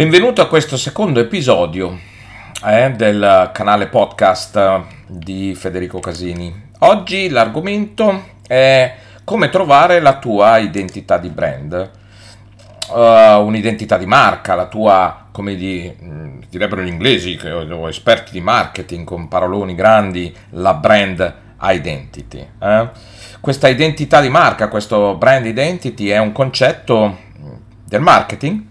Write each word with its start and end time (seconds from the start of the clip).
Benvenuto 0.00 0.40
a 0.40 0.48
questo 0.48 0.78
secondo 0.78 1.20
episodio 1.20 1.98
eh, 2.64 2.90
del 2.96 3.50
canale 3.52 3.86
podcast 3.88 4.84
di 5.06 5.54
Federico 5.54 6.00
Casini. 6.00 6.68
Oggi 6.78 7.28
l'argomento 7.28 8.24
è 8.46 8.94
come 9.24 9.50
trovare 9.50 10.00
la 10.00 10.18
tua 10.18 10.56
identità 10.56 11.18
di 11.18 11.28
brand, 11.28 11.90
uh, 12.88 12.96
un'identità 13.44 13.98
di 13.98 14.06
marca, 14.06 14.54
la 14.54 14.68
tua, 14.68 15.26
come 15.30 15.54
di, 15.54 15.94
mm, 16.02 16.44
direbbero 16.48 16.80
gli 16.80 16.88
inglesi, 16.88 17.38
o 17.44 17.86
esperti 17.86 18.32
di 18.32 18.40
marketing 18.40 19.04
con 19.04 19.28
paroloni 19.28 19.74
grandi, 19.74 20.34
la 20.52 20.72
brand 20.72 21.34
identity. 21.60 22.48
Eh? 22.58 22.88
Questa 23.38 23.68
identità 23.68 24.22
di 24.22 24.30
marca, 24.30 24.68
questo 24.68 25.14
brand 25.16 25.44
identity 25.44 26.06
è 26.06 26.16
un 26.16 26.32
concetto 26.32 27.18
del 27.84 28.00
marketing 28.00 28.68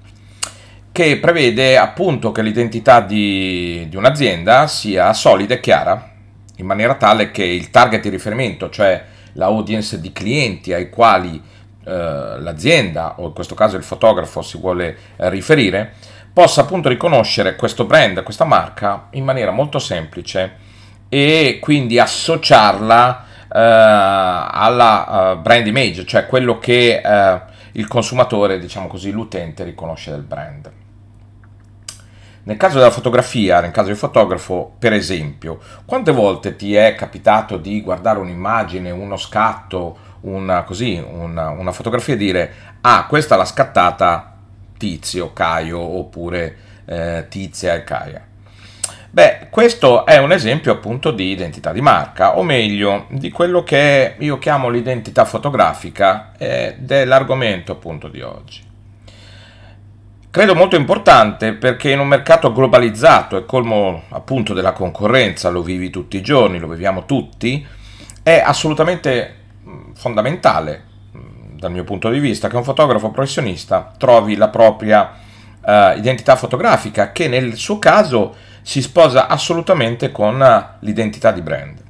che 0.91 1.17
prevede 1.17 1.77
appunto 1.77 2.31
che 2.31 2.41
l'identità 2.41 3.01
di, 3.01 3.85
di 3.89 3.95
un'azienda 3.95 4.67
sia 4.67 5.13
solida 5.13 5.53
e 5.53 5.59
chiara, 5.59 6.11
in 6.57 6.65
maniera 6.65 6.95
tale 6.95 7.31
che 7.31 7.43
il 7.43 7.69
target 7.69 8.01
di 8.01 8.09
riferimento, 8.09 8.69
cioè 8.69 9.03
l'audience 9.33 9.99
di 9.99 10.11
clienti 10.11 10.73
ai 10.73 10.89
quali 10.89 11.41
eh, 11.85 11.91
l'azienda 11.91 13.15
o 13.17 13.27
in 13.27 13.33
questo 13.33 13.55
caso 13.55 13.77
il 13.77 13.83
fotografo 13.83 14.41
si 14.41 14.57
vuole 14.57 14.97
eh, 15.15 15.29
riferire, 15.29 15.93
possa 16.31 16.61
appunto 16.61 16.89
riconoscere 16.89 17.55
questo 17.55 17.85
brand, 17.85 18.21
questa 18.23 18.45
marca 18.45 19.07
in 19.11 19.23
maniera 19.23 19.51
molto 19.51 19.79
semplice 19.79 20.67
e 21.09 21.57
quindi 21.61 21.97
associarla 21.97 23.25
eh, 23.51 23.59
alla 23.59 25.33
uh, 25.33 25.41
brand 25.41 25.65
image, 25.65 26.05
cioè 26.05 26.27
quello 26.27 26.59
che 26.59 27.01
eh, 27.03 27.41
il 27.73 27.87
consumatore, 27.87 28.59
diciamo 28.59 28.87
così, 28.87 29.11
l'utente 29.11 29.63
riconosce 29.63 30.11
del 30.11 30.21
brand. 30.21 30.69
Nel 32.49 32.57
caso 32.57 32.79
della 32.79 32.89
fotografia, 32.89 33.61
nel 33.61 33.69
caso 33.69 33.89
del 33.89 33.95
fotografo, 33.95 34.73
per 34.79 34.91
esempio, 34.91 35.59
quante 35.85 36.11
volte 36.11 36.55
ti 36.55 36.73
è 36.73 36.95
capitato 36.95 37.57
di 37.57 37.79
guardare 37.79 38.17
un'immagine, 38.17 38.89
uno 38.89 39.17
scatto, 39.17 39.95
una, 40.21 40.63
così, 40.63 40.99
una, 41.07 41.49
una 41.49 41.71
fotografia 41.71 42.15
e 42.15 42.17
dire 42.17 42.53
ah, 42.81 43.05
questa 43.07 43.35
l'ha 43.35 43.45
scattata 43.45 44.35
Tizio, 44.75 45.31
Caio 45.31 45.79
oppure 45.79 46.55
eh, 46.85 47.27
Tizia 47.29 47.75
e 47.75 47.83
Caia? 47.83 48.25
Beh, 49.11 49.49
questo 49.51 50.07
è 50.07 50.17
un 50.17 50.31
esempio 50.31 50.71
appunto 50.71 51.11
di 51.11 51.29
identità 51.29 51.71
di 51.71 51.81
marca, 51.81 52.35
o 52.35 52.41
meglio, 52.41 53.05
di 53.09 53.29
quello 53.29 53.63
che 53.63 54.15
io 54.17 54.39
chiamo 54.39 54.69
l'identità 54.69 55.23
fotografica 55.23 56.31
ed 56.35 56.89
è 56.89 57.05
l'argomento 57.05 57.73
appunto 57.73 58.07
di 58.07 58.21
oggi. 58.23 58.68
Credo 60.31 60.53
molto 60.53 60.75
importante 60.75 61.53
perché 61.53 61.89
in 61.89 61.99
un 61.99 62.07
mercato 62.07 62.53
globalizzato 62.53 63.35
e 63.35 63.45
colmo 63.45 64.03
appunto 64.09 64.53
della 64.53 64.73
concorrenza, 64.73 65.49
lo 65.49 65.63
vivi 65.63 65.89
tutti 65.89 66.17
i 66.17 66.21
giorni, 66.21 66.59
lo 66.59 66.67
viviamo 66.67 67.05
tutti, 67.05 67.65
è 68.21 68.39
assolutamente 68.45 69.37
fondamentale 69.95 70.83
dal 71.55 71.71
mio 71.71 71.83
punto 71.83 72.11
di 72.11 72.19
vista 72.19 72.47
che 72.47 72.55
un 72.55 72.63
fotografo 72.63 73.09
professionista 73.09 73.91
trovi 73.97 74.35
la 74.35 74.49
propria 74.49 75.13
uh, 75.61 75.97
identità 75.97 76.35
fotografica 76.35 77.11
che 77.11 77.27
nel 77.27 77.55
suo 77.55 77.79
caso 77.79 78.35
si 78.61 78.83
sposa 78.83 79.27
assolutamente 79.27 80.11
con 80.11 80.37
l'identità 80.81 81.31
di 81.31 81.41
brand 81.41 81.81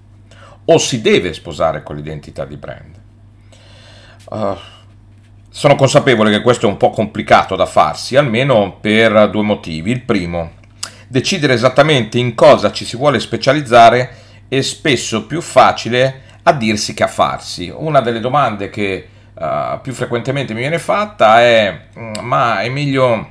o 0.63 0.77
si 0.77 1.01
deve 1.01 1.33
sposare 1.33 1.83
con 1.83 1.97
l'identità 1.97 2.45
di 2.45 2.55
brand. 2.55 2.95
Uh, 4.29 4.55
sono 5.49 5.75
consapevole 5.75 6.31
che 6.31 6.41
questo 6.41 6.67
è 6.67 6.69
un 6.69 6.77
po' 6.77 6.91
complicato 6.91 7.55
da 7.55 7.65
farsi, 7.65 8.15
almeno 8.15 8.77
per 8.79 9.29
due 9.29 9.43
motivi. 9.43 9.91
Il 9.91 10.01
primo, 10.01 10.51
decidere 11.07 11.53
esattamente 11.53 12.19
in 12.19 12.35
cosa 12.35 12.71
ci 12.71 12.85
si 12.85 12.95
vuole 12.95 13.19
specializzare 13.19 14.15
è 14.47 14.61
spesso 14.61 15.25
più 15.25 15.41
facile 15.41 16.21
a 16.43 16.53
dirsi 16.53 16.93
che 16.93 17.03
a 17.03 17.07
farsi. 17.07 17.73
Una 17.75 17.99
delle 18.01 18.19
domande 18.19 18.69
che 18.69 19.07
uh, 19.33 19.81
più 19.81 19.93
frequentemente 19.93 20.53
mi 20.53 20.59
viene 20.59 20.79
fatta 20.79 21.41
è 21.41 21.87
mm, 21.97 22.13
ma 22.21 22.61
è 22.61 22.69
meglio, 22.69 23.29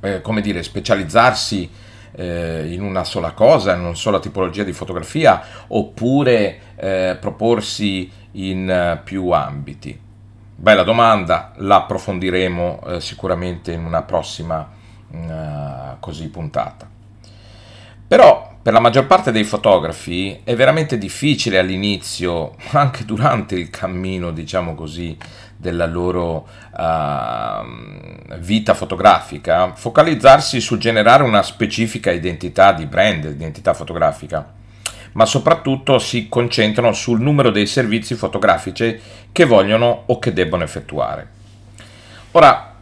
eh, 0.00 0.20
come 0.20 0.40
dire, 0.42 0.62
specializzarsi 0.62 1.70
eh, 2.16 2.66
in 2.68 2.82
una 2.82 3.02
sola 3.04 3.32
cosa, 3.32 3.74
in 3.74 3.80
una 3.80 3.94
sola 3.94 4.20
tipologia 4.20 4.62
di 4.62 4.72
fotografia, 4.72 5.42
oppure 5.68 6.58
eh, 6.76 7.16
proporsi 7.18 8.10
in 8.32 8.96
uh, 8.98 9.02
più 9.02 9.30
ambiti? 9.30 10.03
Bella 10.56 10.84
domanda, 10.84 11.52
la 11.56 11.76
approfondiremo 11.76 12.80
eh, 12.86 13.00
sicuramente 13.00 13.72
in 13.72 13.84
una 13.84 14.02
prossima 14.02 14.66
uh, 15.10 15.98
così 15.98 16.28
puntata. 16.28 16.88
Però 18.06 18.52
per 18.62 18.72
la 18.72 18.78
maggior 18.78 19.06
parte 19.06 19.32
dei 19.32 19.42
fotografi 19.42 20.40
è 20.44 20.54
veramente 20.54 20.96
difficile 20.96 21.58
all'inizio, 21.58 22.54
anche 22.70 23.04
durante 23.04 23.56
il 23.56 23.68
cammino, 23.68 24.30
diciamo 24.30 24.74
così, 24.76 25.18
della 25.56 25.86
loro 25.86 26.46
uh, 26.70 28.36
vita 28.38 28.74
fotografica, 28.74 29.74
focalizzarsi 29.74 30.60
sul 30.60 30.78
generare 30.78 31.24
una 31.24 31.42
specifica 31.42 32.12
identità 32.12 32.72
di 32.72 32.86
brand, 32.86 33.24
identità 33.24 33.74
fotografica 33.74 34.62
ma 35.14 35.26
soprattutto 35.26 35.98
si 35.98 36.28
concentrano 36.28 36.92
sul 36.92 37.20
numero 37.20 37.50
dei 37.50 37.66
servizi 37.66 38.14
fotografici 38.14 39.00
che 39.32 39.44
vogliono 39.44 40.04
o 40.06 40.18
che 40.18 40.32
debbono 40.32 40.62
effettuare. 40.62 41.28
Ora, 42.32 42.74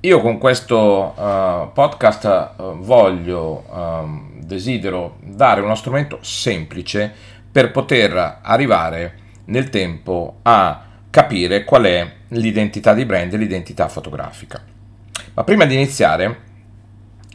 io 0.00 0.20
con 0.20 0.38
questo 0.38 1.14
uh, 1.16 1.72
podcast 1.72 2.54
uh, 2.56 2.78
voglio, 2.78 3.64
uh, 3.70 4.44
desidero 4.44 5.16
dare 5.20 5.60
uno 5.60 5.74
strumento 5.74 6.18
semplice 6.20 7.12
per 7.50 7.70
poter 7.70 8.40
arrivare 8.42 9.18
nel 9.46 9.70
tempo 9.70 10.40
a 10.42 10.82
capire 11.08 11.64
qual 11.64 11.84
è 11.84 12.12
l'identità 12.28 12.92
di 12.92 13.04
brand 13.04 13.32
e 13.32 13.36
l'identità 13.36 13.88
fotografica. 13.88 14.60
Ma 15.34 15.44
prima 15.44 15.64
di 15.64 15.74
iniziare 15.74 16.40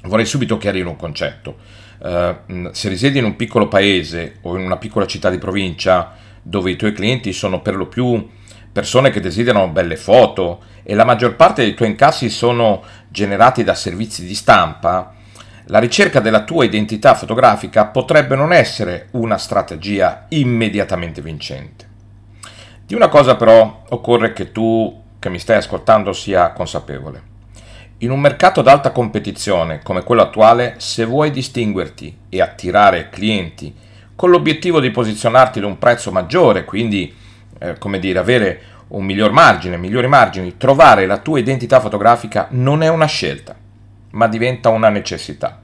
vorrei 0.04 0.26
subito 0.26 0.58
chiarire 0.58 0.88
un 0.88 0.96
concetto. 0.96 1.58
Uh, 2.00 2.70
se 2.72 2.88
risiedi 2.88 3.18
in 3.18 3.26
un 3.26 3.36
piccolo 3.36 3.68
paese 3.68 4.38
o 4.42 4.56
in 4.56 4.64
una 4.64 4.78
piccola 4.78 5.06
città 5.06 5.30
di 5.30 5.38
provincia 5.38 6.14
dove 6.42 6.72
i 6.72 6.78
tuoi 6.78 6.94
clienti 6.94 7.34
sono 7.34 7.62
per 7.62 7.76
lo 7.76 7.88
più 7.88 8.26
persone 8.72 9.10
che 9.10 9.20
desiderano 9.20 9.68
belle 9.68 9.98
foto 9.98 10.62
e 10.84 10.96
la 10.96 11.04
maggior 11.04 11.36
parte 11.36 11.64
dei 11.64 11.74
tuoi 11.74 11.90
incassi 11.90 12.30
sono 12.30 12.84
generati 13.10 13.64
da 13.64 13.76
servizi 13.76 14.26
di 14.26 14.36
stampa, 14.36 15.14
la 15.66 15.80
ricerca 15.80 16.20
della 16.20 16.44
tua 16.44 16.66
identità 16.66 17.14
fotografica 17.14 17.86
potrebbe 17.88 18.36
non 18.36 18.54
essere 18.54 19.10
una 19.12 19.38
strategia 19.38 20.26
immediatamente 20.30 21.22
vincente. 21.22 21.88
Di 22.86 22.96
una 22.96 23.08
cosa 23.08 23.36
però 23.36 23.84
occorre 23.90 24.34
che 24.34 24.52
tu 24.52 25.04
che 25.20 25.30
mi 25.30 25.38
stai 25.38 25.58
ascoltando 25.58 26.14
sia 26.14 26.54
consapevole. 26.54 27.29
In 28.02 28.12
un 28.12 28.22
mercato 28.22 28.62
ad 28.62 28.68
alta 28.70 28.92
competizione 28.94 29.82
come 29.84 30.04
quello 30.04 30.22
attuale, 30.22 30.76
se 30.78 31.04
vuoi 31.04 31.32
distinguerti 31.32 32.18
e 32.30 32.40
attirare 32.40 33.10
clienti 33.10 33.76
con 34.16 34.30
l'obiettivo 34.30 34.80
di 34.80 34.90
posizionarti 34.90 35.60
ad 35.60 35.66
un 35.66 35.78
prezzo 35.78 36.10
maggiore, 36.10 36.64
quindi 36.64 37.14
eh, 37.58 37.78
come 37.78 38.00
dire, 38.00 38.20
avere 38.20 38.62
un 38.90 39.04
miglior 39.04 39.34
margine, 39.34 39.76
migliori 39.76 40.08
margini, 40.08 40.56
trovare 40.56 41.06
la 41.06 41.18
tua 41.18 41.40
identità 41.40 41.82
fotografica 41.82 42.48
non 42.52 42.84
è 42.84 42.88
una 42.88 43.06
scelta, 43.06 43.54
ma 44.12 44.28
diventa 44.30 44.70
una 44.70 44.88
necessità. 44.88 45.60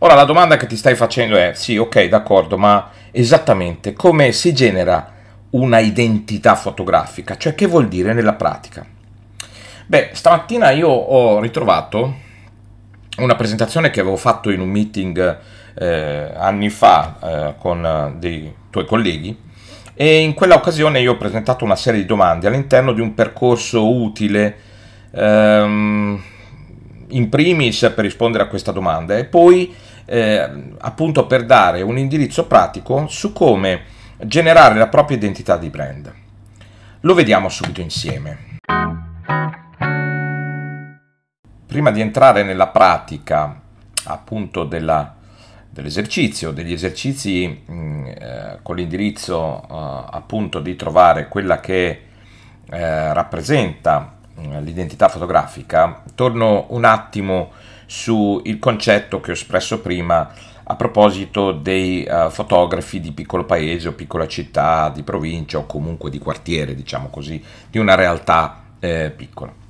Ora 0.00 0.12
la 0.12 0.24
domanda 0.24 0.58
che 0.58 0.66
ti 0.66 0.76
stai 0.76 0.94
facendo 0.94 1.36
è, 1.36 1.52
sì, 1.54 1.78
ok, 1.78 2.04
d'accordo, 2.04 2.58
ma 2.58 2.90
esattamente 3.10 3.94
come 3.94 4.30
si 4.32 4.52
genera 4.52 5.10
una 5.50 5.78
identità 5.78 6.54
fotografica? 6.54 7.38
Cioè 7.38 7.54
che 7.54 7.64
vuol 7.64 7.88
dire 7.88 8.12
nella 8.12 8.34
pratica? 8.34 8.92
Beh, 9.86 10.10
stamattina 10.12 10.70
io 10.70 10.88
ho 10.88 11.40
ritrovato 11.40 12.14
una 13.18 13.34
presentazione 13.34 13.90
che 13.90 14.00
avevo 14.00 14.16
fatto 14.16 14.50
in 14.50 14.60
un 14.60 14.70
meeting 14.70 15.38
eh, 15.74 16.32
anni 16.34 16.70
fa 16.70 17.18
eh, 17.22 17.54
con 17.58 17.84
eh, 17.84 18.14
dei 18.16 18.54
tuoi 18.70 18.86
colleghi 18.86 19.38
e 19.92 20.20
in 20.20 20.32
quella 20.32 20.54
occasione 20.54 21.00
io 21.00 21.12
ho 21.12 21.16
presentato 21.18 21.66
una 21.66 21.76
serie 21.76 22.00
di 22.00 22.06
domande 22.06 22.46
all'interno 22.46 22.94
di 22.94 23.02
un 23.02 23.12
percorso 23.12 23.94
utile 23.94 24.56
ehm, 25.10 26.22
in 27.08 27.28
primis 27.28 27.92
per 27.94 28.04
rispondere 28.04 28.44
a 28.44 28.48
questa 28.48 28.72
domanda 28.72 29.18
e 29.18 29.26
poi 29.26 29.74
eh, 30.06 30.48
appunto 30.78 31.26
per 31.26 31.44
dare 31.44 31.82
un 31.82 31.98
indirizzo 31.98 32.46
pratico 32.46 33.06
su 33.08 33.34
come 33.34 33.82
generare 34.16 34.78
la 34.78 34.88
propria 34.88 35.18
identità 35.18 35.58
di 35.58 35.68
brand. 35.68 36.12
Lo 37.00 37.12
vediamo 37.12 37.50
subito 37.50 37.82
insieme. 37.82 38.52
Prima 41.74 41.90
di 41.90 42.00
entrare 42.00 42.44
nella 42.44 42.68
pratica 42.68 43.60
appunto 44.04 44.62
della, 44.62 45.12
dell'esercizio, 45.68 46.52
degli 46.52 46.72
esercizi 46.72 47.64
mh, 47.66 48.06
eh, 48.16 48.58
con 48.62 48.76
l'indirizzo 48.76 49.60
eh, 49.60 50.04
appunto 50.12 50.60
di 50.60 50.76
trovare 50.76 51.26
quella 51.26 51.58
che 51.58 52.02
eh, 52.70 53.12
rappresenta 53.12 54.12
l'identità 54.60 55.08
fotografica, 55.08 56.04
torno 56.14 56.66
un 56.68 56.84
attimo 56.84 57.50
sul 57.86 58.56
concetto 58.60 59.20
che 59.20 59.32
ho 59.32 59.34
espresso 59.34 59.80
prima 59.80 60.30
a 60.62 60.76
proposito 60.76 61.50
dei 61.50 62.06
uh, 62.08 62.30
fotografi 62.30 63.00
di 63.00 63.12
piccolo 63.12 63.44
paese 63.44 63.88
o 63.88 63.92
piccola 63.92 64.28
città, 64.28 64.90
di 64.90 65.02
provincia 65.02 65.58
o 65.58 65.66
comunque 65.66 66.08
di 66.08 66.18
quartiere, 66.18 66.74
diciamo 66.74 67.08
così, 67.08 67.42
di 67.68 67.78
una 67.78 67.96
realtà 67.96 68.62
eh, 68.78 69.12
piccola. 69.14 69.63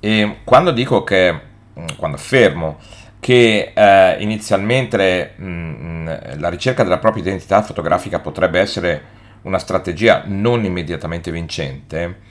E 0.00 0.38
quando 0.44 0.70
dico 0.70 1.04
che, 1.04 1.32
mm, 1.78 1.86
quando 1.96 2.16
affermo 2.16 2.78
che 3.20 3.72
eh, 3.74 4.16
inizialmente 4.20 5.34
mh, 5.36 5.44
mm, 5.44 6.08
la 6.38 6.48
ricerca 6.48 6.82
della 6.82 6.98
propria 6.98 7.22
identità 7.22 7.62
fotografica 7.62 8.18
potrebbe 8.18 8.58
essere 8.58 9.18
una 9.42 9.58
strategia 9.58 10.22
non 10.26 10.64
immediatamente 10.64 11.30
vincente, 11.30 12.28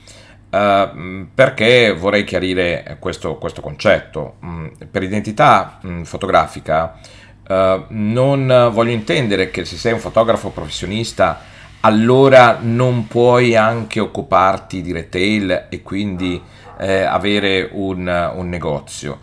Uh, 0.50 1.28
perché 1.32 1.92
vorrei 1.92 2.24
chiarire 2.24 2.96
questo, 2.98 3.36
questo 3.36 3.60
concetto. 3.60 4.38
Mm, 4.44 4.66
per 4.90 5.04
identità 5.04 5.78
mm, 5.86 6.02
fotografica 6.02 6.98
uh, 7.46 7.84
non 7.90 8.70
voglio 8.72 8.90
intendere 8.90 9.52
che 9.52 9.64
se 9.64 9.76
sei 9.76 9.92
un 9.92 10.00
fotografo 10.00 10.50
professionista 10.50 11.40
allora 11.82 12.58
non 12.60 13.06
puoi 13.06 13.54
anche 13.54 14.00
occuparti 14.00 14.82
di 14.82 14.90
retail 14.90 15.66
e 15.68 15.82
quindi 15.82 16.42
eh, 16.80 17.02
avere 17.02 17.68
un, 17.72 18.32
un 18.34 18.48
negozio. 18.48 19.18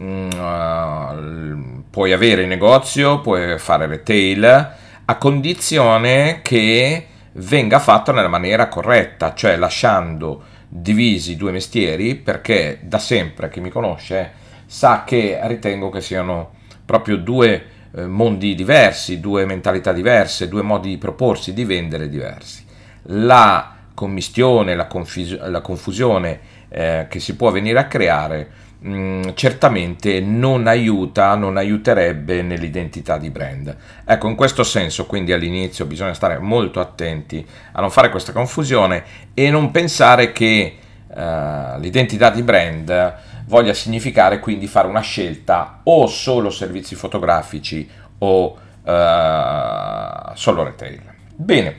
Mm, 0.00 0.30
uh, 0.30 1.84
puoi 1.90 2.12
avere 2.12 2.46
negozio, 2.46 3.20
puoi 3.20 3.58
fare 3.58 3.86
retail 3.86 4.74
a 5.04 5.16
condizione 5.18 6.40
che 6.42 7.06
venga 7.32 7.78
fatto 7.78 8.12
nella 8.12 8.28
maniera 8.28 8.68
corretta, 8.68 9.34
cioè 9.34 9.56
lasciando 9.56 10.42
divisi 10.68 11.36
due 11.36 11.52
mestieri 11.52 12.14
perché 12.14 12.78
da 12.82 12.98
sempre 12.98 13.50
chi 13.50 13.60
mi 13.60 13.68
conosce 13.68 14.40
sa 14.64 15.04
che 15.04 15.38
ritengo 15.42 15.90
che 15.90 16.00
siano 16.00 16.52
proprio 16.86 17.18
due 17.18 17.64
eh, 17.94 18.06
mondi 18.06 18.54
diversi, 18.54 19.20
due 19.20 19.44
mentalità 19.44 19.92
diverse, 19.92 20.48
due 20.48 20.62
modi 20.62 20.88
di 20.88 20.96
proporsi, 20.96 21.52
di 21.52 21.64
vendere 21.66 22.08
diversi. 22.08 22.64
La 23.06 23.76
commistione, 23.92 24.74
la, 24.74 24.86
confis- 24.86 25.38
la 25.38 25.60
confusione 25.60 26.40
eh, 26.72 27.06
che 27.08 27.20
si 27.20 27.36
può 27.36 27.50
venire 27.50 27.78
a 27.78 27.86
creare 27.86 28.48
mm, 28.84 29.22
certamente 29.34 30.20
non 30.20 30.66
aiuta, 30.66 31.34
non 31.34 31.58
aiuterebbe 31.58 32.40
nell'identità 32.40 33.18
di 33.18 33.28
brand. 33.28 33.76
Ecco, 34.06 34.28
in 34.28 34.34
questo 34.34 34.62
senso, 34.62 35.04
quindi 35.04 35.32
all'inizio 35.32 35.84
bisogna 35.84 36.14
stare 36.14 36.38
molto 36.38 36.80
attenti 36.80 37.46
a 37.72 37.80
non 37.80 37.90
fare 37.90 38.08
questa 38.08 38.32
confusione 38.32 39.04
e 39.34 39.50
non 39.50 39.70
pensare 39.70 40.32
che 40.32 40.76
uh, 41.08 41.78
l'identità 41.78 42.30
di 42.30 42.42
brand 42.42 43.14
voglia 43.46 43.74
significare 43.74 44.38
quindi 44.38 44.66
fare 44.66 44.88
una 44.88 45.00
scelta 45.00 45.80
o 45.82 46.06
solo 46.06 46.48
servizi 46.48 46.94
fotografici 46.94 47.86
o 48.18 48.44
uh, 48.46 50.34
solo 50.34 50.62
retail. 50.62 51.02
Bene, 51.34 51.76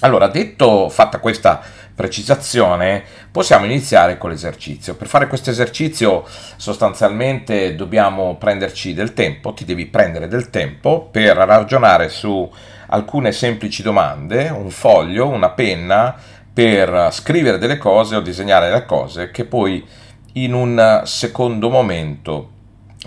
allora 0.00 0.28
detto, 0.28 0.90
fatta 0.90 1.18
questa 1.18 1.62
precisazione, 1.94 3.04
possiamo 3.30 3.64
iniziare 3.64 4.18
con 4.18 4.30
l'esercizio. 4.30 4.96
Per 4.96 5.06
fare 5.06 5.28
questo 5.28 5.50
esercizio 5.50 6.24
sostanzialmente 6.56 7.74
dobbiamo 7.76 8.36
prenderci 8.36 8.94
del 8.94 9.14
tempo, 9.14 9.54
ti 9.54 9.64
devi 9.64 9.86
prendere 9.86 10.26
del 10.26 10.50
tempo 10.50 11.08
per 11.10 11.36
ragionare 11.36 12.08
su 12.08 12.50
alcune 12.88 13.32
semplici 13.32 13.82
domande, 13.82 14.48
un 14.48 14.70
foglio, 14.70 15.28
una 15.28 15.50
penna, 15.50 16.16
per 16.52 17.08
scrivere 17.10 17.58
delle 17.58 17.78
cose 17.78 18.14
o 18.14 18.20
disegnare 18.20 18.68
delle 18.68 18.86
cose 18.86 19.32
che 19.32 19.44
poi 19.44 19.84
in 20.34 20.54
un 20.54 21.02
secondo 21.04 21.68
momento 21.68 22.50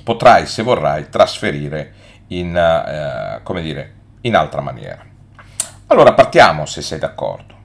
potrai, 0.03 0.45
se 0.45 0.63
vorrai, 0.63 1.09
trasferire 1.09 1.93
in, 2.27 2.55
eh, 2.55 3.39
come 3.43 3.61
dire, 3.61 3.93
in 4.21 4.35
altra 4.35 4.61
maniera. 4.61 5.03
Allora 5.87 6.13
partiamo, 6.13 6.65
se 6.65 6.81
sei 6.81 6.99
d'accordo. 6.99 7.56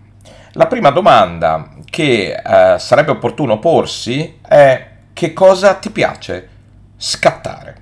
La 0.55 0.67
prima 0.67 0.91
domanda 0.91 1.71
che 1.87 2.35
eh, 2.35 2.79
sarebbe 2.79 3.13
opportuno 3.13 3.59
porsi 3.59 4.39
è 4.47 4.89
che 5.15 5.33
cosa 5.33 5.77
ti 5.77 5.89
piace 5.89 6.49
scattare? 6.99 7.77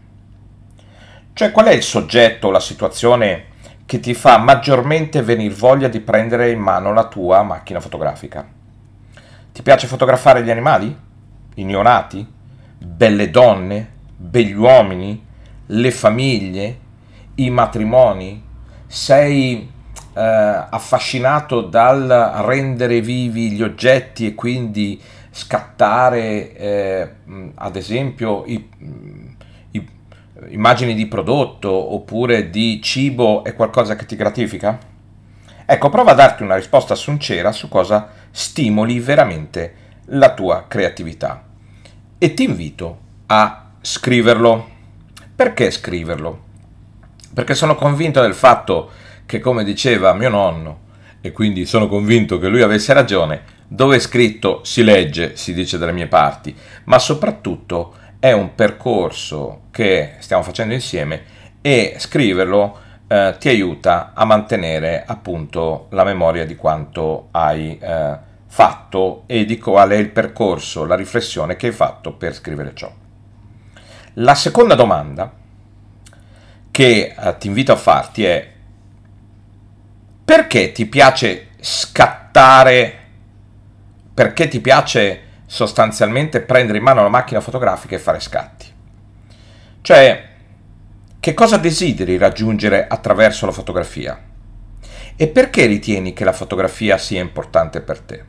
Cioè 1.33 1.51
qual 1.51 1.67
è 1.67 1.73
il 1.73 1.83
soggetto 1.83 2.53
la 2.53 2.61
situazione 2.61 3.47
che 3.87 3.99
ti 3.99 4.15
fa 4.15 4.39
maggiormente 4.39 5.21
venire 5.21 5.53
voglia 5.53 5.89
di 5.89 5.99
prendere 5.99 6.53
in 6.53 6.61
mano 6.61 6.93
la 6.93 7.09
tua 7.09 7.43
macchina 7.43 7.81
fotografica? 7.81 8.47
Ti 9.53 9.63
piace 9.63 9.89
fotografare 9.89 10.45
gli 10.45 10.51
animali? 10.51 10.97
I 11.55 11.65
neonati? 11.65 12.25
Belle 12.79 13.31
donne? 13.31 13.95
Begli 14.17 14.55
uomini? 14.55 15.27
Le 15.67 15.91
famiglie? 15.91 16.79
I 17.35 17.51
matrimoni? 17.51 18.45
Sei 18.87 19.79
affascinato 20.21 21.63
dal 21.63 22.07
rendere 22.45 23.01
vivi 23.01 23.53
gli 23.53 23.63
oggetti 23.63 24.27
e 24.27 24.35
quindi 24.35 25.01
scattare 25.31 26.55
eh, 26.57 27.11
ad 27.55 27.77
esempio 27.77 28.45
i, 28.47 28.69
i, 29.71 29.89
immagini 30.49 30.95
di 30.95 31.07
prodotto 31.07 31.71
oppure 31.71 32.51
di 32.51 32.81
cibo 32.83 33.45
è 33.45 33.55
qualcosa 33.55 33.97
che 33.97 34.07
ti 34.07 34.17
gratifica? 34.17 34.79
Ecco, 35.65 35.89
prova 35.89 36.11
a 36.11 36.15
darti 36.15 36.43
una 36.43 36.57
risposta 36.57 36.97
sincera 36.97 37.53
su 37.53 37.69
cosa 37.69 38.09
stimoli 38.31 38.99
veramente 38.99 39.75
la 40.07 40.35
tua 40.35 40.65
creatività 40.67 41.45
e 42.19 42.35
ti 42.35 42.45
invito 42.45 42.99
a 43.27 43.71
scriverlo. 43.81 44.69
Perché 45.35 45.71
scriverlo? 45.71 46.43
Perché 47.33 47.55
sono 47.55 47.77
convinto 47.77 48.21
del 48.21 48.35
fatto 48.35 48.91
che 48.91 49.09
come 49.39 49.63
diceva 49.63 50.13
mio 50.15 50.31
nonno, 50.31 50.79
e 51.21 51.31
quindi 51.31 51.67
sono 51.67 51.87
convinto 51.87 52.39
che 52.39 52.49
lui 52.49 52.63
avesse 52.63 52.93
ragione, 52.93 53.43
dove 53.69 53.97
è 53.97 54.01
scritto 54.01 54.63
si 54.65 54.83
legge, 54.83 55.37
si 55.37 55.55
dice 55.55 55.79
dalle 55.79 55.93
mie 55.93 56.09
parti, 56.09 56.57
ma 56.85 56.99
soprattutto 56.99 57.95
è 58.19 58.33
un 58.33 58.55
percorso 58.55 59.63
che 59.71 60.15
stiamo 60.19 60.43
facendo 60.43 60.75
insieme 60.75 61.23
e 61.61 61.95
scriverlo 61.99 62.79
eh, 63.07 63.37
ti 63.39 63.49
aiuta 63.49 64.13
a 64.15 64.25
mantenere 64.25 65.05
appunto 65.07 65.87
la 65.91 66.05
memoria 66.05 66.47
di 66.47 66.57
quanto 66.57 67.29
hai 67.33 67.79
eh, 67.79 68.19
fatto 68.47 69.25
e 69.27 69.45
di 69.45 69.59
qual 69.59 69.91
è 69.91 69.97
il 69.97 70.11
percorso, 70.11 70.85
la 70.85 70.97
riflessione 70.97 71.57
che 71.57 71.69
hai 71.69 71.73
fatto 71.73 72.13
per 72.13 72.35
scrivere 72.35 72.73
ciò. 72.75 72.91
La 74.15 74.35
seconda 74.35 74.75
domanda 74.75 75.33
che 76.71 77.15
eh, 77.17 77.37
ti 77.39 77.47
invito 77.47 77.73
a 77.73 77.77
farti 77.77 78.25
è 78.25 78.49
perché 80.31 80.71
ti 80.71 80.87
piace 80.87 81.49
scattare, 81.59 82.99
perché 84.15 84.47
ti 84.47 84.61
piace 84.61 85.23
sostanzialmente 85.45 86.41
prendere 86.41 86.79
in 86.79 86.85
mano 86.85 87.03
la 87.03 87.09
macchina 87.09 87.41
fotografica 87.41 87.97
e 87.97 87.99
fare 87.99 88.21
scatti? 88.21 88.67
Cioè, 89.81 90.29
che 91.19 91.35
cosa 91.35 91.57
desideri 91.57 92.17
raggiungere 92.17 92.87
attraverso 92.87 93.45
la 93.45 93.51
fotografia? 93.51 94.23
E 95.17 95.27
perché 95.27 95.67
ritieni 95.67 96.13
che 96.13 96.23
la 96.23 96.33
fotografia 96.33 96.97
sia 96.97 97.21
importante 97.21 97.81
per 97.81 97.99
te? 97.99 98.25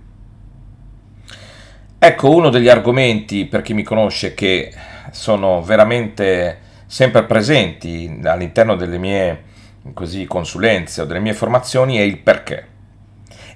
Ecco 2.00 2.36
uno 2.36 2.50
degli 2.50 2.68
argomenti, 2.68 3.46
per 3.46 3.62
chi 3.62 3.76
mi 3.76 3.84
conosce, 3.84 4.34
che 4.34 4.74
sono 5.12 5.62
veramente 5.62 6.62
sempre 6.88 7.26
presenti 7.26 8.22
all'interno 8.24 8.76
delle 8.76 8.98
mie 8.98 9.50
così, 9.94 10.26
consulenze 10.26 11.02
o 11.02 11.06
delle 11.06 11.20
mie 11.20 11.34
formazioni 11.34 11.98
è 11.98 12.02
il 12.02 12.20
perché. 12.20 12.68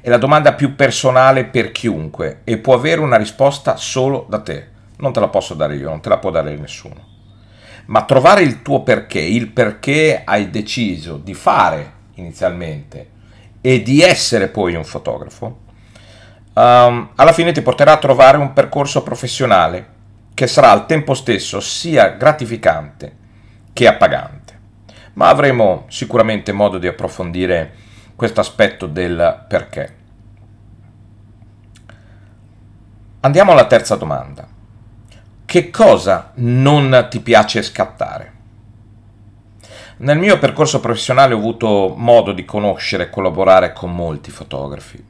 È 0.02 0.10
la 0.10 0.18
domanda 0.18 0.54
più 0.54 0.76
personale 0.76 1.46
per 1.46 1.72
chiunque 1.72 2.42
e 2.44 2.58
può 2.58 2.74
avere 2.74 3.02
una 3.02 3.18
risposta 3.18 3.76
solo 3.76 4.26
da 4.30 4.40
te. 4.42 4.68
Non 4.98 5.14
te 5.14 5.20
la 5.20 5.28
posso 5.28 5.54
dare 5.54 5.76
io, 5.76 5.90
non 5.90 6.02
te 6.02 6.10
la 6.10 6.18
può 6.18 6.30
dare 6.30 6.56
nessuno. 6.56 7.14
Ma 7.88 8.04
trovare 8.04 8.42
il 8.42 8.62
tuo 8.62 8.82
perché, 8.82 9.20
il 9.20 9.50
perché 9.50 10.22
hai 10.24 10.50
deciso 10.50 11.18
di 11.18 11.34
fare 11.34 11.94
inizialmente 12.16 13.10
e 13.62 13.82
di 13.82 14.02
essere 14.02 14.48
poi 14.48 14.76
un 14.76 14.84
fotografo, 14.84 15.60
um, 16.54 17.10
alla 17.16 17.34
fine 17.34 17.52
ti 17.52 17.62
porterà 17.62 17.94
a 17.94 17.98
trovare 17.98 18.38
un 18.38 18.54
percorso 18.54 19.04
professionale 19.04 19.94
che 20.34 20.48
sarà 20.48 20.72
al 20.72 20.86
tempo 20.86 21.14
stesso 21.14 21.60
sia 21.60 22.10
gratificante 22.10 23.24
che 23.74 23.88
appagante 23.88 24.45
ma 25.16 25.30
avremo 25.30 25.86
sicuramente 25.90 26.52
modo 26.52 26.78
di 26.78 26.88
approfondire 26.88 27.74
questo 28.16 28.40
aspetto 28.40 28.88
del 28.88 29.46
perché. 29.48 29.96
Andiamo 33.22 33.52
alla 33.52 33.68
terza 33.68 33.96
domanda. 33.96 34.48
Che 35.46 35.70
cosa 35.70 36.32
non 36.36 37.08
ti 37.10 37.20
piace 37.20 37.62
scattare? 37.62 38.34
Nel 39.98 40.18
mio 40.18 40.38
percorso 40.38 40.80
professionale 40.80 41.34
ho 41.34 41.38
avuto 41.38 41.94
modo 41.96 42.34
di 42.34 42.44
conoscere 42.44 43.04
e 43.04 43.10
collaborare 43.10 43.72
con 43.72 43.96
molti 43.96 44.30
fotografi. 44.32 45.04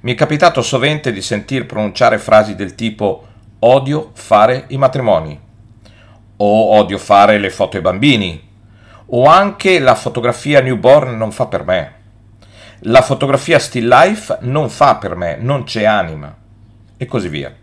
Mi 0.00 0.12
è 0.12 0.14
capitato 0.14 0.60
sovente 0.60 1.10
di 1.10 1.22
sentir 1.22 1.64
pronunciare 1.64 2.18
frasi 2.18 2.54
del 2.54 2.74
tipo 2.74 3.26
odio 3.60 4.10
fare 4.12 4.64
i 4.68 4.76
matrimoni 4.76 5.40
o 6.36 6.74
odio 6.76 6.98
fare 6.98 7.38
le 7.38 7.50
foto 7.50 7.76
ai 7.76 7.82
bambini 7.82 8.45
o 9.06 9.26
anche 9.26 9.78
la 9.78 9.94
fotografia 9.94 10.60
newborn 10.60 11.16
non 11.16 11.30
fa 11.30 11.46
per 11.46 11.64
me. 11.64 11.94
La 12.80 13.02
fotografia 13.02 13.58
still 13.58 13.88
life 13.88 14.38
non 14.40 14.68
fa 14.68 14.96
per 14.96 15.16
me, 15.16 15.36
non 15.36 15.64
c'è 15.64 15.84
anima 15.84 16.34
e 16.96 17.06
così 17.06 17.28
via. 17.28 17.54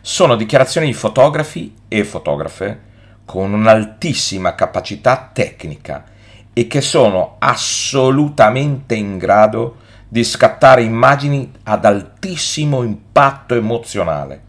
Sono 0.00 0.36
dichiarazioni 0.36 0.86
di 0.86 0.94
fotografi 0.94 1.74
e 1.88 2.04
fotografe 2.04 2.86
con 3.24 3.52
un'altissima 3.52 4.54
capacità 4.54 5.30
tecnica 5.32 6.04
e 6.52 6.66
che 6.66 6.80
sono 6.80 7.36
assolutamente 7.38 8.94
in 8.94 9.18
grado 9.18 9.76
di 10.08 10.24
scattare 10.24 10.82
immagini 10.82 11.52
ad 11.64 11.84
altissimo 11.84 12.82
impatto 12.82 13.54
emozionale. 13.54 14.42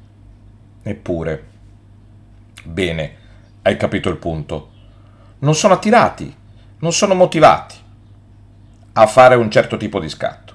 Eppure, 0.82 1.44
bene, 2.64 3.16
hai 3.64 3.76
capito 3.76 4.10
il 4.10 4.18
punto, 4.18 4.69
non 5.40 5.56
sono 5.56 5.74
attirati, 5.74 6.36
non 6.80 6.94
sono 6.94 7.14
motivati 7.14 7.76
a 8.94 9.08
fare 9.08 9.36
un 9.36 9.50
certo 9.50 9.78
tipo 9.78 10.00
di 10.00 10.10
scatto. 10.10 10.54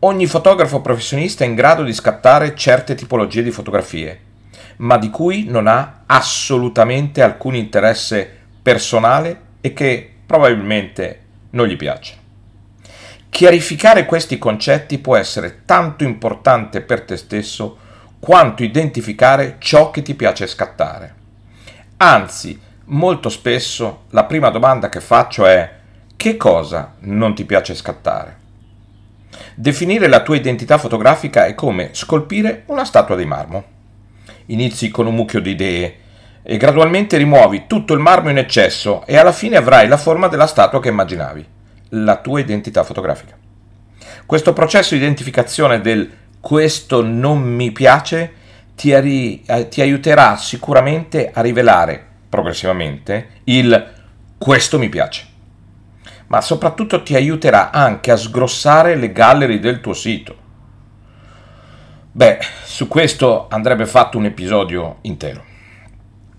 Ogni 0.00 0.26
fotografo 0.26 0.80
professionista 0.80 1.44
è 1.44 1.46
in 1.46 1.54
grado 1.54 1.82
di 1.82 1.92
scattare 1.92 2.54
certe 2.54 2.94
tipologie 2.94 3.42
di 3.42 3.50
fotografie, 3.50 4.20
ma 4.78 4.98
di 4.98 5.10
cui 5.10 5.44
non 5.44 5.66
ha 5.66 6.02
assolutamente 6.06 7.22
alcun 7.22 7.54
interesse 7.54 8.30
personale 8.62 9.40
e 9.60 9.72
che 9.72 10.14
probabilmente 10.26 11.20
non 11.50 11.66
gli 11.66 11.76
piace. 11.76 12.24
Chiarificare 13.28 14.06
questi 14.06 14.38
concetti 14.38 14.98
può 14.98 15.16
essere 15.16 15.62
tanto 15.64 16.04
importante 16.04 16.80
per 16.80 17.02
te 17.02 17.16
stesso 17.16 17.78
quanto 18.18 18.62
identificare 18.62 19.56
ciò 19.58 19.90
che 19.90 20.02
ti 20.02 20.14
piace 20.14 20.46
scattare. 20.46 21.14
Anzi, 21.98 22.60
molto 22.86 23.28
spesso 23.28 24.04
la 24.10 24.24
prima 24.24 24.50
domanda 24.50 24.88
che 24.88 25.00
faccio 25.00 25.46
è 25.46 25.74
che 26.16 26.36
cosa 26.36 26.94
non 27.00 27.34
ti 27.34 27.44
piace 27.44 27.74
scattare? 27.74 28.44
Definire 29.54 30.08
la 30.08 30.22
tua 30.22 30.36
identità 30.36 30.78
fotografica 30.78 31.46
è 31.46 31.54
come 31.54 31.90
scolpire 31.92 32.62
una 32.66 32.84
statua 32.84 33.16
di 33.16 33.24
marmo. 33.24 33.64
Inizi 34.46 34.90
con 34.90 35.06
un 35.06 35.14
mucchio 35.14 35.40
di 35.40 35.50
idee 35.50 35.96
e 36.42 36.56
gradualmente 36.56 37.16
rimuovi 37.16 37.64
tutto 37.66 37.92
il 37.92 38.00
marmo 38.00 38.30
in 38.30 38.38
eccesso 38.38 39.04
e 39.06 39.16
alla 39.16 39.32
fine 39.32 39.56
avrai 39.56 39.88
la 39.88 39.96
forma 39.96 40.28
della 40.28 40.46
statua 40.46 40.80
che 40.80 40.88
immaginavi, 40.88 41.46
la 41.90 42.16
tua 42.18 42.40
identità 42.40 42.84
fotografica. 42.84 43.36
Questo 44.24 44.52
processo 44.52 44.94
di 44.94 45.00
identificazione 45.00 45.80
del 45.80 46.10
questo 46.40 47.02
non 47.02 47.42
mi 47.42 47.72
piace 47.72 48.32
ti, 48.76 48.92
ari- 48.94 49.42
eh, 49.44 49.68
ti 49.68 49.80
aiuterà 49.80 50.36
sicuramente 50.36 51.30
a 51.32 51.40
rivelare 51.40 52.06
progressivamente 52.36 53.40
il 53.44 53.94
questo 54.36 54.78
mi 54.78 54.90
piace 54.90 55.34
ma 56.28 56.40
soprattutto 56.40 57.02
ti 57.02 57.14
aiuterà 57.14 57.70
anche 57.70 58.10
a 58.10 58.16
sgrossare 58.16 58.96
le 58.96 59.12
gallery 59.12 59.58
del 59.58 59.80
tuo 59.80 59.92
sito. 59.92 60.44
Beh, 62.10 62.38
su 62.64 62.88
questo 62.88 63.46
andrebbe 63.48 63.86
fatto 63.86 64.18
un 64.18 64.24
episodio 64.24 64.98
intero. 65.02 65.44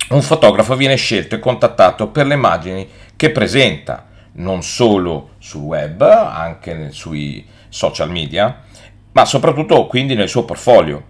Un 0.10 0.22
fotografo 0.22 0.76
viene 0.76 0.96
scelto 0.96 1.36
e 1.36 1.40
contattato 1.40 2.10
per 2.10 2.26
le 2.26 2.34
immagini 2.34 2.88
che 3.16 3.30
presenta, 3.32 4.06
non 4.34 4.62
solo 4.62 5.32
sul 5.38 5.62
web, 5.62 6.02
anche 6.02 6.92
sui 6.92 7.46
social 7.70 8.10
media, 8.10 8.64
ma 9.12 9.26
soprattutto 9.26 9.86
quindi 9.88 10.16
nel 10.16 10.30
suo 10.30 10.46
portfolio. 10.46 11.04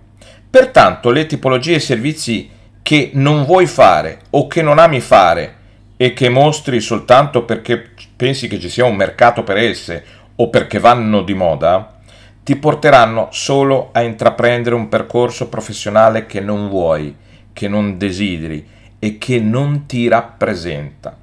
Pertanto 0.50 1.12
le 1.12 1.26
tipologie 1.26 1.76
e 1.76 1.80
servizi 1.80 2.50
che 2.88 3.10
non 3.16 3.44
vuoi 3.44 3.66
fare 3.66 4.20
o 4.30 4.48
che 4.48 4.62
non 4.62 4.80
ami 4.80 5.02
fare 5.02 5.56
e 5.98 6.14
che 6.14 6.30
mostri 6.30 6.80
soltanto 6.80 7.44
perché 7.44 7.90
pensi 8.16 8.48
che 8.48 8.62
ci 8.62 8.70
sia 8.70 8.86
un 8.86 8.96
mercato 8.96 9.44
per 9.44 9.58
esse 9.58 10.06
o 10.38 10.50
perché 10.50 10.80
vanno 10.80 11.22
di 11.22 11.34
moda, 11.34 11.98
ti 12.46 12.56
porteranno 12.56 13.28
solo 13.32 13.90
a 13.92 14.04
intraprendere 14.04 14.74
un 14.74 14.88
percorso 14.88 15.50
professionale 15.50 16.28
che 16.28 16.40
non 16.40 16.70
vuoi, 16.70 17.14
che 17.52 17.68
non 17.68 17.98
desideri 17.98 18.66
e 19.00 19.18
che 19.18 19.42
non 19.42 19.86
ti 19.86 20.08
rappresenta. 20.08 21.18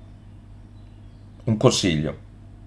Un 1.45 1.57
consiglio, 1.57 2.17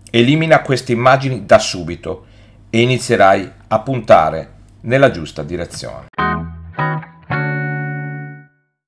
elimina 0.09 0.63
queste 0.63 0.93
immagini 0.93 1.45
da 1.45 1.59
subito 1.59 2.25
e 2.71 2.81
inizierai 2.81 3.47
a 3.67 3.79
puntare 3.79 4.53
nella 4.81 5.11
giusta 5.11 5.43
direzione. 5.43 6.26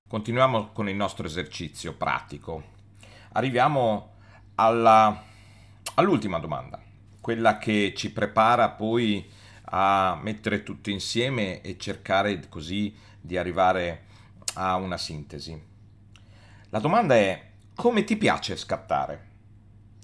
Continuiamo 0.10 0.70
con 0.70 0.90
il 0.90 0.96
nostro 0.96 1.28
esercizio 1.28 1.94
pratico 1.94 2.64
arriviamo 3.34 4.14
alla, 4.56 5.24
all'ultima 5.94 6.40
domanda, 6.40 6.82
quella 7.22 7.60
che 7.60 7.94
ci 7.96 8.12
prepara 8.12 8.72
poi 8.72 9.30
a 9.66 10.20
mettere 10.20 10.64
tutto 10.64 10.90
insieme 10.90 11.62
e 11.62 11.78
cercare 11.78 12.50
così 12.50 12.92
di 13.22 13.38
arrivare 13.38 14.06
a 14.56 14.78
una 14.78 14.98
sintesi. 14.98 15.62
La 16.70 16.80
domanda 16.80 17.14
è 17.14 17.52
come 17.76 18.04
ti 18.04 18.18
piace 18.18 18.56
scattare? 18.56 19.28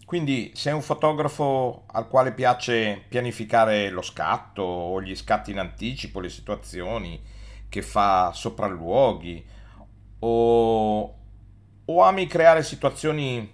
Quindi 0.06 0.52
sei 0.54 0.74
un 0.74 0.84
fotografo 0.84 1.86
al 1.88 2.08
quale 2.08 2.32
piace 2.32 3.04
pianificare 3.10 3.90
lo 3.90 4.04
scatto 4.04 4.62
o 4.62 5.02
gli 5.02 5.16
scatti 5.16 5.50
in 5.50 5.58
anticipo, 5.58 6.20
le 6.20 6.30
situazioni, 6.30 7.20
che 7.68 7.82
fa 7.82 8.32
sopralluoghi 8.34 9.55
o 10.20 11.16
o 11.86 12.04
ami 12.04 12.28
creare 12.28 12.64
situazioni 12.64 13.52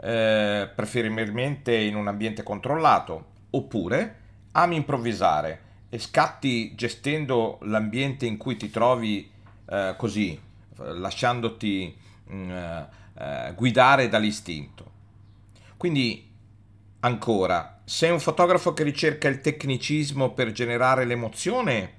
eh, 0.00 0.70
preferibilmente 0.74 1.74
in 1.74 1.94
un 1.94 2.08
ambiente 2.08 2.42
controllato, 2.42 3.24
oppure 3.50 4.24
ami 4.52 4.76
improvvisare 4.76 5.62
e 5.88 5.98
scatti 5.98 6.74
gestendo 6.74 7.58
l'ambiente 7.62 8.26
in 8.26 8.36
cui 8.38 8.56
ti 8.56 8.70
trovi 8.70 9.30
eh, 9.68 9.94
così, 9.96 10.38
lasciandoti 10.76 11.96
mh, 12.24 12.34
mm, 12.34 12.50
eh, 13.18 13.52
guidare 13.54 14.08
dall'istinto. 14.08 14.92
Quindi, 15.76 16.30
ancora, 17.00 17.80
sei 17.84 18.10
un 18.10 18.20
fotografo 18.20 18.72
che 18.72 18.82
ricerca 18.82 19.28
il 19.28 19.40
tecnicismo 19.40 20.32
per 20.32 20.52
generare 20.52 21.04
l'emozione 21.04 21.92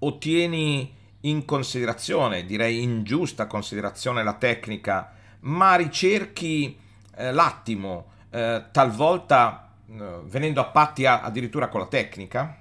o 0.00 0.18
tieni 0.18 0.92
in 1.22 1.44
considerazione, 1.44 2.44
direi 2.44 2.82
in 2.82 3.02
giusta 3.04 3.46
considerazione, 3.46 4.22
la 4.22 4.34
tecnica 4.34 5.14
ma 5.40 5.76
ricerchi 5.76 6.78
eh, 7.16 7.32
l'attimo, 7.32 8.12
eh, 8.30 8.64
talvolta 8.70 9.74
eh, 9.88 10.20
venendo 10.24 10.60
a 10.60 10.66
patti 10.66 11.06
a, 11.06 11.22
addirittura 11.22 11.68
con 11.68 11.80
la 11.80 11.86
tecnica? 11.86 12.58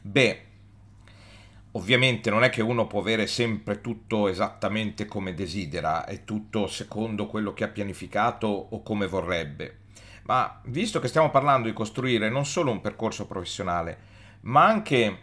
Beh, 0.00 0.44
ovviamente 1.72 2.30
non 2.30 2.44
è 2.44 2.50
che 2.50 2.62
uno 2.62 2.86
può 2.86 3.00
avere 3.00 3.26
sempre 3.26 3.80
tutto 3.80 4.28
esattamente 4.28 5.06
come 5.06 5.34
desidera 5.34 6.04
e 6.06 6.24
tutto 6.24 6.66
secondo 6.66 7.26
quello 7.26 7.52
che 7.54 7.64
ha 7.64 7.68
pianificato 7.68 8.46
o 8.46 8.82
come 8.82 9.06
vorrebbe. 9.06 9.78
Ma 10.24 10.60
visto 10.66 11.00
che 11.00 11.08
stiamo 11.08 11.30
parlando 11.30 11.66
di 11.66 11.74
costruire 11.74 12.28
non 12.28 12.46
solo 12.46 12.70
un 12.70 12.80
percorso 12.80 13.26
professionale, 13.26 14.10
ma 14.42 14.64
anche 14.64 15.18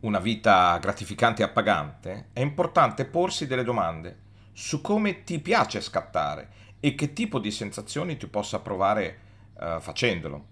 una 0.00 0.18
vita 0.18 0.78
gratificante 0.78 1.42
e 1.42 1.44
appagante, 1.44 2.28
è 2.32 2.40
importante 2.40 3.04
porsi 3.04 3.46
delle 3.46 3.64
domande 3.64 4.28
su 4.52 4.80
come 4.80 5.24
ti 5.24 5.38
piace 5.38 5.80
scattare 5.80 6.48
e 6.80 6.94
che 6.94 7.12
tipo 7.12 7.38
di 7.38 7.50
sensazioni 7.50 8.16
tu 8.16 8.30
possa 8.30 8.60
provare 8.60 9.18
uh, 9.54 9.80
facendolo. 9.80 10.46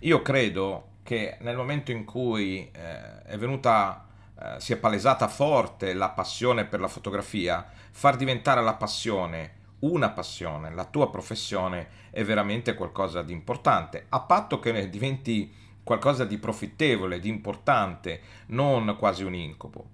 Io 0.00 0.22
credo 0.22 0.92
che 1.02 1.36
nel 1.40 1.56
momento 1.56 1.92
in 1.92 2.04
cui 2.04 2.70
eh, 2.72 3.22
è 3.22 3.36
venuta, 3.36 4.06
eh, 4.38 4.54
si 4.58 4.72
è 4.72 4.76
palesata 4.76 5.28
forte 5.28 5.92
la 5.92 6.08
passione 6.08 6.64
per 6.64 6.80
la 6.80 6.88
fotografia, 6.88 7.66
far 7.90 8.16
diventare 8.16 8.62
la 8.62 8.74
passione 8.74 9.62
una 9.84 10.10
passione, 10.10 10.72
la 10.72 10.86
tua 10.86 11.10
professione 11.10 11.88
è 12.10 12.24
veramente 12.24 12.74
qualcosa 12.74 13.22
di 13.22 13.32
importante, 13.32 14.06
a 14.08 14.20
patto 14.20 14.58
che 14.58 14.88
diventi 14.88 15.52
qualcosa 15.84 16.24
di 16.24 16.38
profittevole, 16.38 17.20
di 17.20 17.28
importante, 17.28 18.20
non 18.46 18.96
quasi 18.98 19.22
un 19.22 19.34
incubo. 19.34 19.90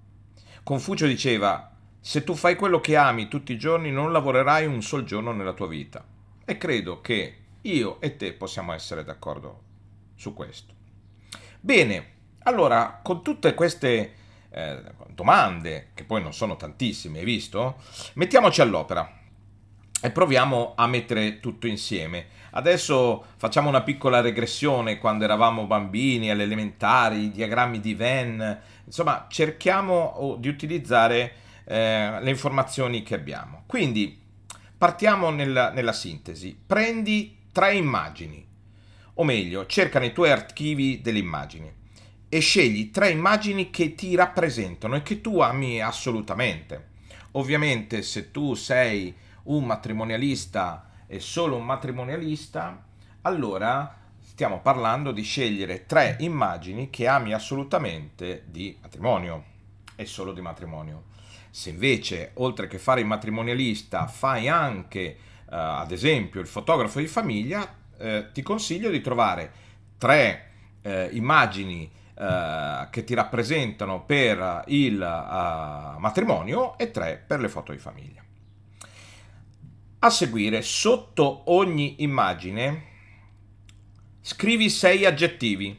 Confucio 0.63 1.07
diceva 1.07 1.77
se 2.01 2.25
tu 2.25 2.35
fai 2.35 2.57
quello 2.57 2.81
che 2.81 2.97
ami 2.97 3.29
tutti 3.29 3.53
i 3.53 3.59
giorni 3.59 3.91
non 3.91 4.13
lavorerai 4.13 4.65
un 4.65 4.81
sol 4.81 5.05
giorno 5.05 5.33
nella 5.33 5.53
tua 5.53 5.67
vita. 5.67 6.03
E 6.45 6.57
credo 6.57 7.01
che 7.01 7.37
io 7.63 8.01
e 8.01 8.17
te 8.17 8.33
possiamo 8.33 8.73
essere 8.73 9.05
d'accordo 9.05 9.63
su 10.15 10.33
questo. 10.33 10.73
Bene, 11.61 12.13
allora 12.45 13.01
con 13.03 13.23
tutte 13.23 13.53
queste 13.53 14.15
eh, 14.49 14.83
domande, 15.09 15.91
che 15.95 16.05
poi 16.05 16.23
non 16.23 16.33
sono 16.33 16.57
tantissime, 16.57 17.19
hai 17.19 17.25
visto? 17.25 17.77
Mettiamoci 18.15 18.63
all'opera. 18.63 19.20
E 20.01 20.11
proviamo 20.11 20.73
a 20.77 20.87
mettere 20.87 21.41
tutto 21.41 21.67
insieme. 21.67 22.39
Adesso 22.53 23.25
facciamo 23.37 23.69
una 23.69 23.83
piccola 23.83 24.21
regressione 24.21 24.99
quando 24.99 25.25
eravamo 25.25 25.67
bambini, 25.67 26.31
alle 26.31 26.45
elementari, 26.45 27.25
i 27.25 27.31
diagrammi 27.31 27.81
di 27.81 27.95
Venn, 27.95 28.43
insomma 28.85 29.27
cerchiamo 29.29 30.37
di 30.39 30.49
utilizzare 30.49 31.33
eh, 31.65 32.19
le 32.21 32.31
informazioni 32.31 33.03
che 33.03 33.15
abbiamo. 33.15 33.63
Quindi 33.67 34.19
partiamo 34.77 35.31
nella, 35.31 35.71
nella 35.71 35.93
sintesi. 35.93 36.59
Prendi 36.67 37.39
tre 37.53 37.75
immagini, 37.75 38.45
o 39.15 39.25
meglio, 39.25 39.67
cerca 39.67 39.99
nei 39.99 40.13
tuoi 40.13 40.31
archivi 40.31 41.01
delle 41.01 41.19
immagini 41.19 41.73
e 42.33 42.39
scegli 42.41 42.91
tre 42.91 43.11
immagini 43.11 43.71
che 43.71 43.95
ti 43.95 44.15
rappresentano 44.15 44.97
e 44.97 45.03
che 45.03 45.21
tu 45.21 45.41
ami 45.41 45.83
assolutamente. 45.83 46.89
Ovviamente 47.33 48.03
se 48.03 48.31
tu 48.31 48.55
sei 48.55 49.15
un 49.51 49.65
matrimonialista 49.65 50.89
e 51.07 51.21
solo 51.21 51.57
un 51.57 51.65
matrimonialista, 51.65 52.83
allora 53.23 53.97
stiamo 54.21 54.61
parlando 54.61 55.13
di 55.13 55.23
scegliere 55.23 55.87
tre 55.87 56.17
immagini 56.21 56.89
che 56.89 57.07
ami 57.07 57.33
assolutamente 57.33 58.45
di 58.47 58.77
matrimonio 58.81 59.45
e 59.97 60.07
solo 60.07 60.33
di 60.33 60.41
matrimonio. 60.41 61.05
Se 61.51 61.71
invece, 61.71 62.31
oltre 62.35 62.69
che 62.69 62.79
fare 62.79 63.01
il 63.01 63.07
matrimonialista, 63.07 64.07
fai 64.07 64.49
anche, 64.49 65.01
eh, 65.01 65.17
ad 65.49 65.91
esempio, 65.91 66.41
il 66.41 66.47
fotografo 66.47 67.01
di 67.01 67.09
famiglia, 67.09 67.75
eh, 67.99 68.29
ti 68.33 68.43
consiglio 68.43 68.89
di 68.89 69.01
trovare 69.01 69.53
tre 69.99 70.51
eh, 70.83 71.09
immagini 71.13 71.91
eh, 72.15 72.87
che 72.91 73.03
ti 73.03 73.15
rappresentano 73.15 74.05
per 74.05 74.65
il 74.69 74.95
uh, 74.95 75.99
matrimonio 75.99 76.79
e 76.79 76.91
tre 76.91 77.23
per 77.27 77.41
le 77.41 77.49
foto 77.49 77.73
di 77.73 77.79
famiglia. 77.79 78.23
A 80.03 80.09
seguire, 80.09 80.63
sotto 80.63 81.53
ogni 81.53 81.97
immagine, 81.99 82.85
scrivi 84.23 84.71
sei 84.71 85.05
aggettivi. 85.05 85.79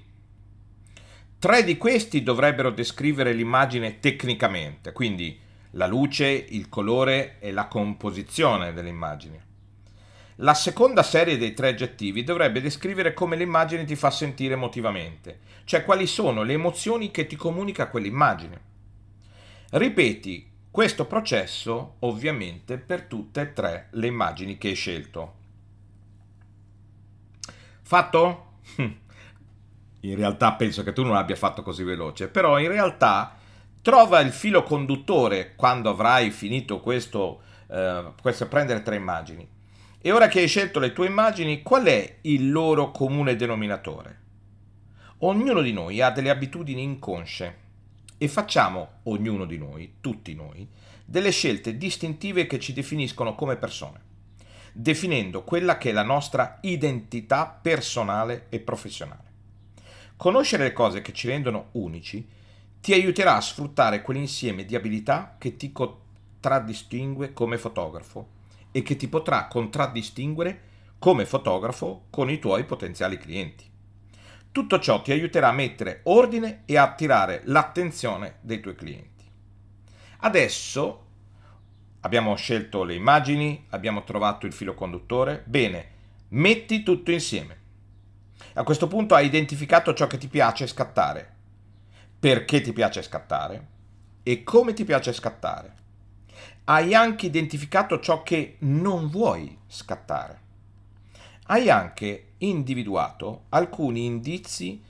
Tre 1.40 1.64
di 1.64 1.76
questi 1.76 2.22
dovrebbero 2.22 2.70
descrivere 2.70 3.34
l'immagine 3.34 4.00
tecnicamente, 4.00 4.92
quindi 4.92 5.40
la 5.72 5.88
luce, 5.88 6.28
il 6.28 6.70
colore 6.70 7.38
e 7.40 7.52
la 7.52 7.66
composizione 7.66 8.74
dell'immagine. 8.74 9.46
La 10.36 10.54
seconda 10.54 11.02
serie 11.02 11.40
dei 11.40 11.56
tre 11.56 11.70
aggettivi 11.70 12.24
dovrebbe 12.24 12.62
descrivere 12.62 13.16
come 13.16 13.36
l'immagine 13.36 13.86
ti 13.86 13.96
fa 13.96 14.12
sentire 14.12 14.54
emotivamente, 14.54 15.40
cioè 15.64 15.84
quali 15.84 16.06
sono 16.06 16.44
le 16.44 16.54
emozioni 16.54 17.10
che 17.10 17.26
ti 17.26 17.36
comunica 17.36 17.88
quell'immagine. 17.88 18.62
Ripeti 19.72 20.51
questo 20.72 21.06
processo 21.06 21.96
ovviamente 22.00 22.78
per 22.78 23.04
tutte 23.04 23.42
e 23.42 23.54
tre 23.54 23.88
le 23.92 24.08
immagini 24.08 24.58
che 24.58 24.70
hai 24.70 24.76
scelto. 24.76 25.34
Fatto? 27.82 28.54
In 30.04 30.16
realtà 30.16 30.54
penso 30.54 30.82
che 30.84 30.94
tu 30.94 31.04
non 31.04 31.18
abbia 31.18 31.36
fatto 31.36 31.62
così 31.62 31.84
veloce, 31.84 32.30
però 32.30 32.58
in 32.58 32.70
realtà 32.70 33.36
trova 33.84 34.20
il 34.22 34.32
filo 34.32 34.64
conduttore 34.64 35.54
quando 35.56 35.92
avrai 35.92 36.32
finito 36.32 36.80
questo, 36.80 37.42
eh, 37.68 38.14
questo 38.20 38.48
prendere 38.48 38.82
tre 38.82 38.96
immagini. 38.96 39.48
E 40.00 40.12
ora 40.12 40.28
che 40.28 40.40
hai 40.40 40.48
scelto 40.48 40.80
le 40.80 40.92
tue 40.92 41.06
immagini, 41.06 41.62
qual 41.62 41.84
è 41.84 42.18
il 42.22 42.50
loro 42.50 42.90
comune 42.90 43.36
denominatore? 43.36 44.20
Ognuno 45.20 45.62
di 45.62 45.72
noi 45.72 46.02
ha 46.02 46.10
delle 46.10 46.32
abitudini 46.32 46.82
inconsce 46.82 47.61
e 48.22 48.28
facciamo, 48.28 49.00
ognuno 49.06 49.46
di 49.46 49.58
noi, 49.58 49.96
tutti 50.00 50.36
noi, 50.36 50.68
delle 51.04 51.32
scelte 51.32 51.76
distintive 51.76 52.46
che 52.46 52.60
ci 52.60 52.72
definiscono 52.72 53.34
come 53.34 53.56
persone, 53.56 54.00
definendo 54.74 55.44
quella 55.44 55.80
che 55.80 55.90
è 55.90 55.92
la 55.92 56.04
nostra 56.04 56.60
identità 56.62 57.48
personale 57.48 58.46
e 58.50 58.60
professionale. 58.60 59.24
Conoscere 60.18 60.66
le 60.66 60.72
cose 60.72 61.02
che 61.02 61.14
ci 61.14 61.30
rendono 61.30 61.70
unici 61.72 62.24
ti 62.80 62.94
aiuterà 62.94 63.38
a 63.38 63.42
sfruttare 63.42 64.04
quell'insieme 64.04 64.66
di 64.66 64.76
abilità 64.76 65.36
che 65.40 65.56
ti 65.56 65.72
contraddistingue 65.72 67.34
come 67.34 67.58
fotografo 67.58 68.28
e 68.72 68.84
che 68.84 68.98
ti 68.98 69.08
potrà 69.08 69.48
contraddistinguere 69.48 70.62
come 71.00 71.26
fotografo 71.26 72.06
con 72.12 72.30
i 72.30 72.38
tuoi 72.38 72.66
potenziali 72.66 73.18
clienti. 73.18 73.71
Tutto 74.52 74.80
ciò 74.80 75.02
ti 75.02 75.14
aiuterà 75.14 75.48
a 75.48 75.54
mettere 75.54 76.02
ordine 76.04 76.64
e 76.66 76.76
a 76.78 76.84
attirare 76.84 77.42
l'attenzione 77.46 78.40
dei 78.42 78.60
tuoi 78.60 78.76
clienti. 78.76 79.24
Adesso 80.24 81.06
abbiamo 82.02 82.36
scelto 82.36 82.84
le 82.84 82.96
immagini, 82.96 83.66
abbiamo 83.70 84.04
trovato 84.04 84.46
il 84.46 84.52
filo 84.52 84.74
conduttore, 84.74 85.42
bene, 85.46 85.90
metti 86.30 86.84
tutto 86.84 87.12
insieme. 87.12 87.60
A 88.56 88.64
questo 88.64 88.90
punto 88.90 89.16
hai 89.16 89.28
identificato 89.28 89.94
ciò 89.94 90.08
che 90.08 90.18
ti 90.18 90.28
piace 90.28 90.68
scattare, 90.68 91.34
perché 92.20 92.60
ti 92.60 92.74
piace 92.74 93.02
scattare 93.02 93.68
e 94.22 94.44
come 94.44 94.74
ti 94.74 94.84
piace 94.84 95.14
scattare. 95.14 95.76
Hai 96.66 96.94
anche 96.94 97.26
identificato 97.26 98.02
ciò 98.02 98.22
che 98.22 98.58
non 98.60 99.08
vuoi 99.08 99.58
scattare 99.68 100.50
hai 101.48 101.70
anche 101.70 102.34
individuato 102.40 103.44
alcuni 103.50 104.06
indizi 104.06 104.82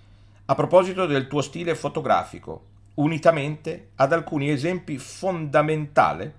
a 0.45 0.55
proposito 0.55 1.05
del 1.05 1.27
tuo 1.27 1.41
stile 1.41 1.75
fotografico, 1.75 2.65
unitamente 2.95 3.91
ad 3.95 4.13
alcuni 4.13 4.49
esempi 4.49 4.97
fondamentali 4.97 6.33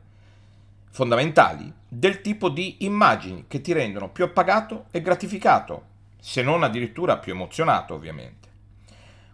del 1.89 2.21
tipo 2.21 2.49
di 2.51 2.85
immagini 2.85 3.47
che 3.49 3.61
ti 3.61 3.73
rendono 3.73 4.11
più 4.11 4.25
appagato 4.25 4.87
e 4.91 5.01
gratificato, 5.01 5.87
se 6.21 6.43
non 6.43 6.63
addirittura 6.63 7.19
più 7.19 7.33
emozionato 7.33 7.95
ovviamente. 7.95 8.49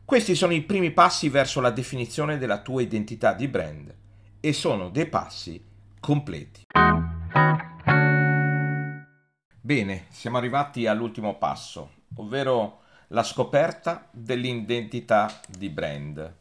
Questi 0.05 0.35
sono 0.35 0.55
i 0.55 0.63
primi 0.63 0.91
passi 0.93 1.29
verso 1.29 1.61
la 1.61 1.71
definizione 1.71 2.39
della 2.39 2.61
tua 2.61 2.81
identità 2.81 3.35
di 3.35 3.47
brand 3.47 3.95
e 4.41 4.53
sono 4.53 4.89
dei 4.89 5.07
passi 5.07 5.63
completi. 6.01 6.67
Bene, 9.69 10.07
siamo 10.09 10.39
arrivati 10.39 10.87
all'ultimo 10.87 11.37
passo, 11.37 11.97
ovvero 12.15 12.85
la 13.09 13.23
scoperta 13.23 14.09
dell'identità 14.13 15.43
di 15.47 15.69
brand. 15.69 16.37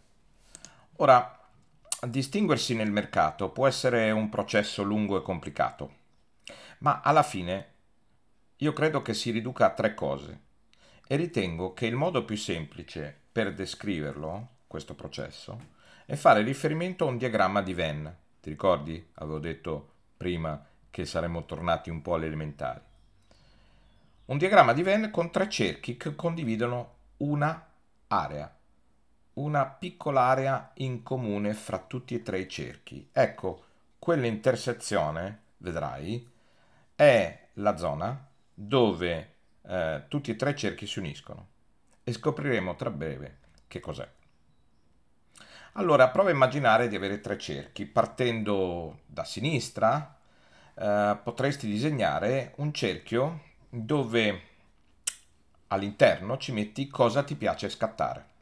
Ora, 0.95 1.37
distinguersi 2.07 2.73
nel 2.73 2.89
mercato 2.89 3.49
può 3.49 3.67
essere 3.67 4.11
un 4.11 4.29
processo 4.29 4.81
lungo 4.81 5.17
e 5.17 5.23
complicato, 5.23 5.95
ma 6.77 7.01
alla 7.03 7.21
fine 7.21 7.73
io 8.55 8.71
credo 8.71 9.01
che 9.01 9.13
si 9.13 9.31
riduca 9.31 9.65
a 9.65 9.73
tre 9.73 9.93
cose 9.93 10.39
e 11.05 11.17
ritengo 11.17 11.73
che 11.73 11.85
il 11.85 11.95
modo 11.97 12.23
più 12.23 12.37
semplice 12.37 13.13
per 13.29 13.53
descriverlo, 13.53 14.59
questo 14.67 14.95
processo, 14.95 15.59
è 16.05 16.15
fare 16.15 16.43
riferimento 16.43 17.03
a 17.03 17.09
un 17.09 17.17
diagramma 17.17 17.61
di 17.61 17.73
Venn. 17.73 18.07
Ti 18.39 18.49
ricordi? 18.49 19.05
Avevo 19.15 19.39
detto 19.39 19.95
prima 20.15 20.65
che 20.89 21.03
saremmo 21.03 21.43
tornati 21.43 21.89
un 21.89 22.01
po' 22.01 22.13
alle 22.13 22.27
elementari. 22.27 22.85
Un 24.27 24.37
diagramma 24.37 24.73
di 24.73 24.83
Venn 24.83 25.09
con 25.09 25.31
tre 25.31 25.47
cerchi 25.47 25.95
che 25.95 26.13
condividono 26.13 26.95
una 27.17 27.65
area, 28.07 28.53
una 29.35 29.65
piccola 29.67 30.23
area 30.23 30.71
in 30.75 31.01
comune 31.01 31.53
fra 31.53 31.77
tutti 31.77 32.13
e 32.13 32.23
tre 32.23 32.39
i 32.39 32.49
cerchi. 32.49 33.07
Ecco, 33.13 33.63
quell'intersezione, 33.97 35.43
vedrai, 35.59 36.29
è 36.93 37.47
la 37.53 37.77
zona 37.77 38.27
dove 38.53 39.35
eh, 39.61 40.03
tutti 40.09 40.31
e 40.31 40.35
tre 40.35 40.49
i 40.49 40.57
cerchi 40.57 40.87
si 40.87 40.99
uniscono 40.99 41.47
e 42.03 42.11
scopriremo 42.11 42.75
tra 42.75 42.91
breve 42.91 43.37
che 43.67 43.79
cos'è. 43.79 44.09
Allora, 45.73 46.09
prova 46.09 46.31
a 46.31 46.33
immaginare 46.33 46.89
di 46.89 46.97
avere 46.97 47.21
tre 47.21 47.37
cerchi. 47.37 47.85
Partendo 47.85 49.03
da 49.05 49.23
sinistra, 49.23 50.17
eh, 50.73 51.17
potresti 51.23 51.65
disegnare 51.65 52.51
un 52.57 52.73
cerchio 52.73 53.45
dove 53.69 54.41
all'interno 55.67 56.38
ci 56.38 56.51
metti 56.51 56.88
cosa 56.88 57.23
ti 57.23 57.36
piace 57.36 57.69
scattare. 57.69 58.36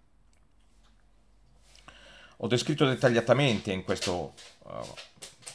Ho 2.38 2.48
descritto 2.48 2.86
dettagliatamente 2.86 3.72
in 3.72 3.84
questo 3.84 4.34
uh, 4.64 4.94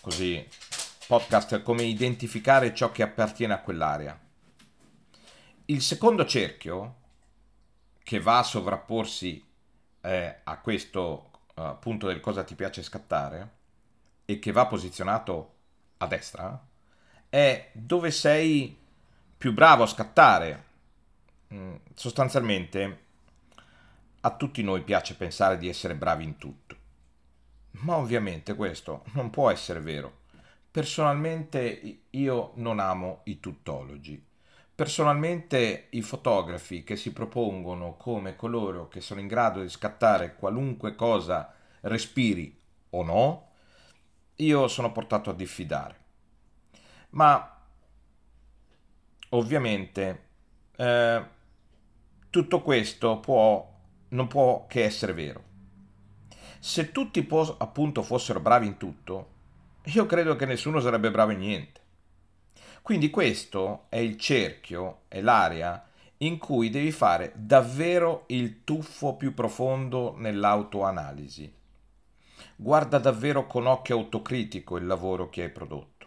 così, 0.01 0.47
podcast 1.07 1.63
come 1.63 1.83
identificare 1.83 2.75
ciò 2.75 2.91
che 2.91 3.03
appartiene 3.03 3.53
a 3.53 3.61
quell'area. 3.61 4.19
Il 5.67 5.83
secondo 5.83 6.25
cerchio, 6.25 6.97
che 8.03 8.19
va 8.19 8.39
a 8.39 8.43
sovrapporsi 8.43 9.45
eh, 10.01 10.41
a 10.43 10.59
questo 10.59 11.31
uh, 11.55 11.79
punto 11.79 12.07
del 12.07 12.21
cosa 12.21 12.43
ti 12.43 12.55
piace 12.55 12.83
scattare 12.83 13.59
e 14.25 14.39
che 14.39 14.51
va 14.51 14.67
posizionato 14.67 15.55
a 15.99 16.07
destra, 16.07 16.67
è 17.29 17.71
dove 17.75 18.11
sei 18.11 18.80
più 19.41 19.55
bravo 19.55 19.85
a 19.85 19.87
scattare. 19.87 20.65
Mm, 21.55 21.77
sostanzialmente 21.95 23.05
a 24.21 24.37
tutti 24.37 24.63
noi 24.63 24.83
piace 24.83 25.17
pensare 25.17 25.57
di 25.57 25.67
essere 25.67 25.95
bravi 25.95 26.25
in 26.25 26.37
tutto. 26.37 26.77
Ma 27.71 27.97
ovviamente 27.97 28.55
questo 28.55 29.05
non 29.15 29.31
può 29.31 29.49
essere 29.49 29.81
vero, 29.81 30.21
Personalmente 30.71 32.03
io 32.11 32.53
non 32.57 32.79
amo 32.79 33.23
i 33.25 33.41
tuttologi. 33.41 34.23
Personalmente 34.73 35.89
i 35.91 36.01
fotografi 36.01 36.85
che 36.85 36.95
si 36.95 37.13
propongono 37.13 37.97
come 37.97 38.37
coloro 38.37 38.87
che 38.87 39.01
sono 39.01 39.21
in 39.21 39.27
grado 39.27 39.63
di 39.63 39.69
scattare 39.69 40.37
qualunque 40.37 40.95
cosa 40.95 41.53
respiri 41.81 42.57
o 42.91 43.03
no, 43.03 43.49
io 44.37 44.69
sono 44.69 44.93
portato 44.93 45.31
a 45.31 45.35
diffidare. 45.35 45.99
Ma 47.11 47.60
ovviamente 49.31 50.25
eh, 50.77 51.25
tutto 52.31 52.63
questo 52.63 53.19
può, 53.19 53.69
non 54.09 54.27
può 54.29 54.67
che 54.67 54.85
essere 54.85 55.13
vero. 55.13 55.45
Se 56.59 56.93
tutti 56.93 57.27
appunto 57.59 58.03
fossero 58.03 58.41
bravi 58.41 58.67
in 58.67 58.77
tutto, 58.77 59.29
io 59.85 60.07
credo 60.07 60.37
che 60.37 60.47
nessuno 60.47 60.81
sarebbe 60.81 61.11
bravo 61.11 61.33
in 61.33 61.39
niente. 61.39 61.81
Quindi 62.83 63.11
questo 63.11 63.87
è 63.89 63.97
il 63.97 64.17
cerchio, 64.17 65.03
è 65.09 65.21
l'area 65.21 65.85
in 66.19 66.39
cui 66.39 66.69
devi 66.69 66.93
fare 66.93 67.33
davvero 67.35 68.25
il 68.29 68.63
tuffo 68.65 69.17
più 69.17 69.33
profondo 69.33 70.15
nell'autoanalisi. 70.17 71.53
Guarda 72.57 72.99
davvero 72.99 73.47
con 73.47 73.67
occhio 73.67 73.97
autocritico 73.97 74.77
il 74.77 74.87
lavoro 74.87 75.31
che 75.31 75.45
hai 75.45 75.51
prodotto. 75.51 76.00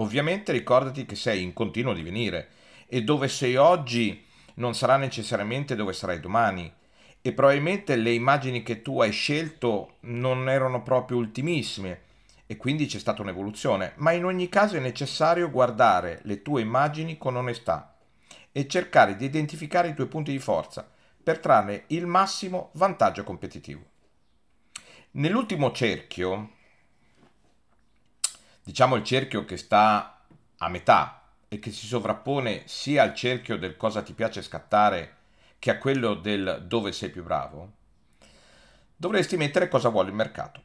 Ovviamente 0.00 0.52
ricordati 0.52 1.06
che 1.06 1.16
sei 1.16 1.42
in 1.42 1.52
continuo 1.52 1.92
divenire 1.92 2.50
e 2.86 3.02
dove 3.02 3.28
sei 3.28 3.56
oggi 3.56 4.24
non 4.54 4.74
sarà 4.74 4.96
necessariamente 4.96 5.74
dove 5.74 5.92
sarai 5.92 6.20
domani 6.20 6.72
e 7.20 7.32
probabilmente 7.32 7.96
le 7.96 8.12
immagini 8.12 8.62
che 8.62 8.82
tu 8.82 9.00
hai 9.00 9.10
scelto 9.10 9.96
non 10.00 10.48
erano 10.48 10.82
proprio 10.82 11.18
ultimissime 11.18 12.02
e 12.46 12.56
quindi 12.56 12.86
c'è 12.86 12.98
stata 12.98 13.22
un'evoluzione, 13.22 13.92
ma 13.96 14.12
in 14.12 14.24
ogni 14.24 14.48
caso 14.48 14.76
è 14.76 14.80
necessario 14.80 15.50
guardare 15.50 16.20
le 16.22 16.42
tue 16.42 16.62
immagini 16.62 17.18
con 17.18 17.36
onestà 17.36 17.96
e 18.52 18.66
cercare 18.66 19.16
di 19.16 19.24
identificare 19.24 19.88
i 19.88 19.94
tuoi 19.94 20.06
punti 20.06 20.30
di 20.30 20.38
forza 20.38 20.88
per 21.22 21.40
trarne 21.40 21.84
il 21.88 22.06
massimo 22.06 22.70
vantaggio 22.74 23.24
competitivo. 23.24 23.82
Nell'ultimo 25.10 25.72
cerchio, 25.72 26.52
diciamo 28.68 28.96
il 28.96 29.02
cerchio 29.02 29.46
che 29.46 29.56
sta 29.56 30.20
a 30.58 30.68
metà 30.68 31.22
e 31.48 31.58
che 31.58 31.70
si 31.70 31.86
sovrappone 31.86 32.64
sia 32.66 33.02
al 33.02 33.14
cerchio 33.14 33.56
del 33.56 33.78
cosa 33.78 34.02
ti 34.02 34.12
piace 34.12 34.42
scattare 34.42 35.16
che 35.58 35.70
a 35.70 35.78
quello 35.78 36.12
del 36.12 36.66
dove 36.66 36.92
sei 36.92 37.08
più 37.08 37.22
bravo, 37.22 37.72
dovresti 38.94 39.38
mettere 39.38 39.68
cosa 39.68 39.88
vuole 39.88 40.10
il 40.10 40.14
mercato. 40.14 40.62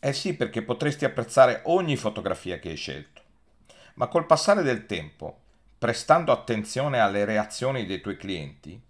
Eh 0.00 0.14
sì, 0.14 0.34
perché 0.34 0.62
potresti 0.62 1.04
apprezzare 1.04 1.60
ogni 1.64 1.96
fotografia 1.96 2.58
che 2.58 2.70
hai 2.70 2.76
scelto, 2.76 3.20
ma 3.96 4.06
col 4.06 4.24
passare 4.24 4.62
del 4.62 4.86
tempo, 4.86 5.40
prestando 5.76 6.32
attenzione 6.32 7.00
alle 7.00 7.26
reazioni 7.26 7.84
dei 7.84 8.00
tuoi 8.00 8.16
clienti, 8.16 8.80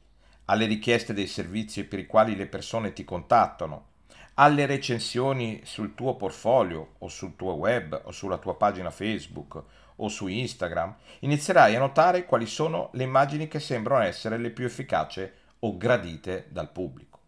alle 0.45 0.67
richieste 0.67 1.13
dei 1.13 1.27
servizi 1.27 1.83
per 1.83 1.99
i 1.99 2.07
quali 2.07 2.37
le 2.37 2.47
persone 2.47 2.93
ti 2.93 3.03
contattano, 3.03 3.95
alle 4.39 4.65
recensioni 4.67 5.61
sul 5.65 5.95
tuo 5.95 6.17
portfolio 6.17 6.95
o 6.99 7.09
sul 7.09 7.37
tuo 7.37 7.53
web 7.53 8.01
o 8.05 8.11
sulla 8.11 8.39
tua 8.39 8.57
pagina 8.57 8.91
Facebook 8.91 9.63
o 9.97 10.09
su 10.09 10.27
Instagram, 10.27 10.95
inizierai 11.21 11.75
a 11.75 11.81
notare 11.81 12.25
quali 12.25 12.47
sono 12.47 12.91
le 12.93 13.03
immagini 13.03 13.49
che 13.49 13.61
sembrano 13.61 14.05
essere 14.05 14.39
le 14.39 14.51
più 14.51 14.65
efficaci 14.65 15.29
o 15.61 15.77
gradite 15.77 16.47
dal 16.51 16.71
pubblico. 16.71 17.19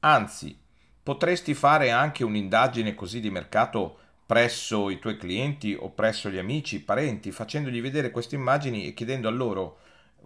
Anzi, 0.00 0.62
Potresti 1.04 1.52
fare 1.52 1.90
anche 1.90 2.24
un'indagine 2.24 2.94
così 2.94 3.20
di 3.20 3.28
mercato 3.28 3.98
presso 4.24 4.88
i 4.88 4.98
tuoi 4.98 5.18
clienti 5.18 5.76
o 5.78 5.90
presso 5.90 6.30
gli 6.30 6.38
amici, 6.38 6.80
parenti, 6.80 7.30
facendogli 7.30 7.82
vedere 7.82 8.10
queste 8.10 8.36
immagini 8.36 8.86
e 8.86 8.94
chiedendo 8.94 9.28
a 9.28 9.30
loro 9.30 9.76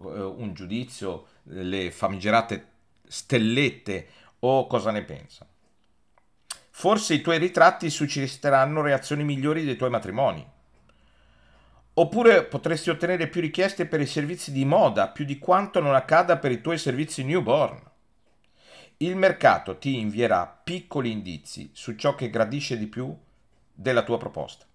eh, 0.01 0.21
un 0.21 0.53
giudizio, 0.53 1.25
le 1.43 1.91
famigerate 1.91 2.67
stellette 3.05 4.07
o 4.39 4.67
cosa 4.67 4.91
ne 4.91 5.03
pensano. 5.03 5.49
Forse 6.69 7.13
i 7.13 7.21
tuoi 7.21 7.39
ritratti 7.39 7.89
susciteranno 7.89 8.81
reazioni 8.81 9.23
migliori 9.23 9.65
dei 9.65 9.75
tuoi 9.75 9.89
matrimoni. 9.89 10.47
Oppure 11.95 12.45
potresti 12.45 12.89
ottenere 12.89 13.27
più 13.27 13.41
richieste 13.41 13.85
per 13.85 13.99
i 13.99 14.05
servizi 14.05 14.53
di 14.53 14.63
moda, 14.63 15.09
più 15.09 15.25
di 15.25 15.37
quanto 15.39 15.81
non 15.81 15.93
accada 15.93 16.37
per 16.37 16.51
i 16.51 16.61
tuoi 16.61 16.77
servizi 16.77 17.25
newborn. 17.25 17.81
Il 18.97 19.17
mercato 19.17 19.77
ti 19.77 19.97
invierà 19.97 20.45
piccoli 20.45 21.11
indizi 21.11 21.71
su 21.73 21.95
ciò 21.95 22.15
che 22.15 22.29
gradisce 22.29 22.77
di 22.77 22.87
più 22.87 23.13
della 23.73 24.03
tua 24.03 24.17
proposta. 24.17 24.65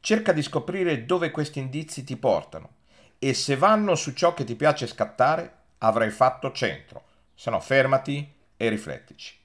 Cerca 0.00 0.32
di 0.32 0.42
scoprire 0.42 1.06
dove 1.06 1.30
questi 1.30 1.58
indizi 1.58 2.04
ti 2.04 2.18
portano 2.18 2.74
e 3.18 3.32
se 3.32 3.56
vanno 3.56 3.94
su 3.94 4.12
ciò 4.12 4.34
che 4.34 4.44
ti 4.44 4.54
piace 4.54 4.86
scattare 4.86 5.60
avrai 5.78 6.10
fatto 6.10 6.52
centro, 6.52 7.04
se 7.34 7.48
no 7.48 7.60
fermati 7.60 8.33
e 8.56 8.68
riflettici. 8.68 9.36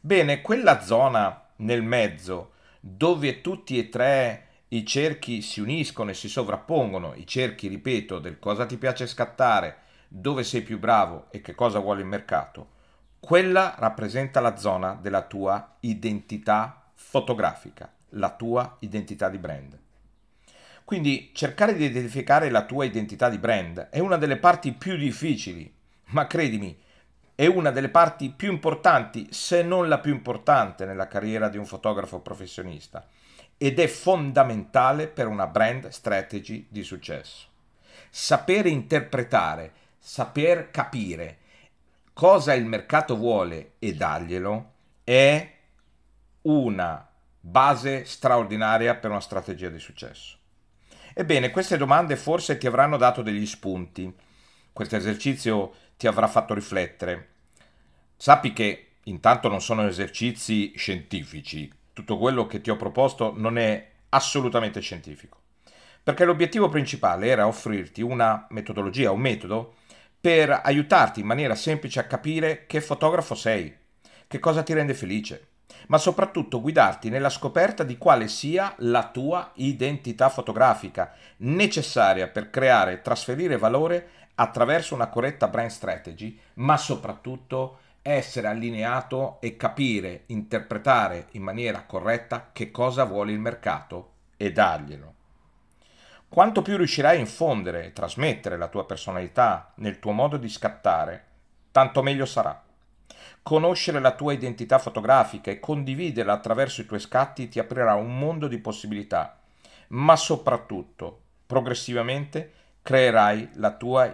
Bene, 0.00 0.40
quella 0.40 0.80
zona 0.80 1.48
nel 1.56 1.82
mezzo 1.82 2.52
dove 2.80 3.40
tutti 3.40 3.78
e 3.78 3.88
tre 3.88 4.46
i 4.68 4.84
cerchi 4.84 5.40
si 5.40 5.60
uniscono 5.60 6.10
e 6.10 6.14
si 6.14 6.28
sovrappongono, 6.28 7.14
i 7.14 7.26
cerchi, 7.26 7.68
ripeto, 7.68 8.18
del 8.18 8.38
cosa 8.38 8.66
ti 8.66 8.76
piace 8.76 9.06
scattare, 9.06 9.78
dove 10.08 10.44
sei 10.44 10.62
più 10.62 10.78
bravo 10.78 11.26
e 11.30 11.40
che 11.40 11.54
cosa 11.54 11.78
vuole 11.78 12.00
il 12.00 12.06
mercato, 12.06 12.76
quella 13.20 13.74
rappresenta 13.78 14.40
la 14.40 14.56
zona 14.56 14.98
della 15.00 15.22
tua 15.22 15.76
identità 15.80 16.90
fotografica, 16.94 17.92
la 18.10 18.30
tua 18.30 18.76
identità 18.80 19.28
di 19.28 19.38
brand. 19.38 19.78
Quindi 20.84 21.30
cercare 21.34 21.74
di 21.74 21.84
identificare 21.84 22.48
la 22.48 22.64
tua 22.64 22.84
identità 22.84 23.28
di 23.28 23.38
brand 23.38 23.88
è 23.90 23.98
una 23.98 24.16
delle 24.16 24.38
parti 24.38 24.72
più 24.72 24.96
difficili, 24.96 25.70
ma 26.06 26.26
credimi, 26.26 26.74
è 27.38 27.46
una 27.46 27.70
delle 27.70 27.88
parti 27.88 28.30
più 28.30 28.50
importanti, 28.50 29.28
se 29.30 29.62
non 29.62 29.86
la 29.86 30.00
più 30.00 30.12
importante 30.12 30.84
nella 30.84 31.06
carriera 31.06 31.48
di 31.48 31.56
un 31.56 31.66
fotografo 31.66 32.18
professionista 32.18 33.06
ed 33.56 33.78
è 33.78 33.86
fondamentale 33.86 35.06
per 35.06 35.28
una 35.28 35.46
brand 35.46 35.86
strategy 35.86 36.66
di 36.68 36.82
successo. 36.82 37.46
Sapere 38.10 38.70
interpretare, 38.70 39.72
saper 40.00 40.72
capire 40.72 41.38
cosa 42.12 42.54
il 42.54 42.64
mercato 42.64 43.16
vuole 43.16 43.74
e 43.78 43.94
darglielo 43.94 44.72
è 45.04 45.54
una 46.42 47.08
base 47.38 48.04
straordinaria 48.04 48.96
per 48.96 49.10
una 49.10 49.20
strategia 49.20 49.68
di 49.68 49.78
successo. 49.78 50.38
Ebbene, 51.14 51.50
queste 51.50 51.76
domande 51.76 52.16
forse 52.16 52.58
ti 52.58 52.66
avranno 52.66 52.96
dato 52.96 53.22
degli 53.22 53.46
spunti, 53.46 54.12
questo 54.72 54.96
esercizio 54.96 55.74
ti 55.98 56.06
avrà 56.06 56.28
fatto 56.28 56.54
riflettere. 56.54 57.28
Sappi 58.16 58.54
che 58.54 58.92
intanto 59.04 59.48
non 59.48 59.60
sono 59.60 59.86
esercizi 59.86 60.72
scientifici, 60.76 61.70
tutto 61.92 62.16
quello 62.16 62.46
che 62.46 62.60
ti 62.60 62.70
ho 62.70 62.76
proposto 62.76 63.34
non 63.36 63.58
è 63.58 63.90
assolutamente 64.10 64.80
scientifico, 64.80 65.38
perché 66.02 66.24
l'obiettivo 66.24 66.68
principale 66.68 67.26
era 67.26 67.48
offrirti 67.48 68.00
una 68.00 68.46
metodologia, 68.50 69.10
un 69.10 69.20
metodo 69.20 69.74
per 70.20 70.60
aiutarti 70.62 71.20
in 71.20 71.26
maniera 71.26 71.56
semplice 71.56 71.98
a 71.98 72.04
capire 72.04 72.66
che 72.66 72.80
fotografo 72.80 73.34
sei, 73.34 73.76
che 74.28 74.38
cosa 74.38 74.62
ti 74.62 74.72
rende 74.72 74.94
felice, 74.94 75.48
ma 75.88 75.98
soprattutto 75.98 76.60
guidarti 76.60 77.08
nella 77.08 77.30
scoperta 77.30 77.82
di 77.82 77.98
quale 77.98 78.28
sia 78.28 78.74
la 78.78 79.08
tua 79.08 79.50
identità 79.54 80.28
fotografica 80.28 81.12
necessaria 81.38 82.28
per 82.28 82.50
creare 82.50 82.92
e 82.92 83.02
trasferire 83.02 83.56
valore 83.56 84.10
attraverso 84.40 84.94
una 84.94 85.08
corretta 85.08 85.48
brand 85.48 85.70
strategy, 85.70 86.38
ma 86.54 86.76
soprattutto 86.76 87.78
essere 88.02 88.46
allineato 88.46 89.38
e 89.40 89.56
capire, 89.56 90.22
interpretare 90.26 91.26
in 91.32 91.42
maniera 91.42 91.84
corretta 91.84 92.50
che 92.52 92.70
cosa 92.70 93.04
vuole 93.04 93.32
il 93.32 93.40
mercato 93.40 94.12
e 94.36 94.52
darglielo. 94.52 95.14
Quanto 96.28 96.62
più 96.62 96.76
riuscirai 96.76 97.16
a 97.16 97.20
infondere 97.20 97.86
e 97.86 97.92
trasmettere 97.92 98.56
la 98.56 98.68
tua 98.68 98.86
personalità 98.86 99.72
nel 99.76 99.98
tuo 99.98 100.12
modo 100.12 100.36
di 100.36 100.48
scattare, 100.48 101.24
tanto 101.72 102.02
meglio 102.02 102.26
sarà. 102.26 102.62
Conoscere 103.42 103.98
la 103.98 104.14
tua 104.14 104.34
identità 104.34 104.78
fotografica 104.78 105.50
e 105.50 105.58
condividerla 105.58 106.32
attraverso 106.32 106.82
i 106.82 106.86
tuoi 106.86 107.00
scatti 107.00 107.48
ti 107.48 107.58
aprirà 107.58 107.94
un 107.94 108.18
mondo 108.18 108.46
di 108.46 108.58
possibilità, 108.58 109.38
ma 109.88 110.14
soprattutto, 110.16 111.22
progressivamente, 111.46 112.52
creerai 112.88 113.50
la 113.56 113.72
tua, 113.72 114.10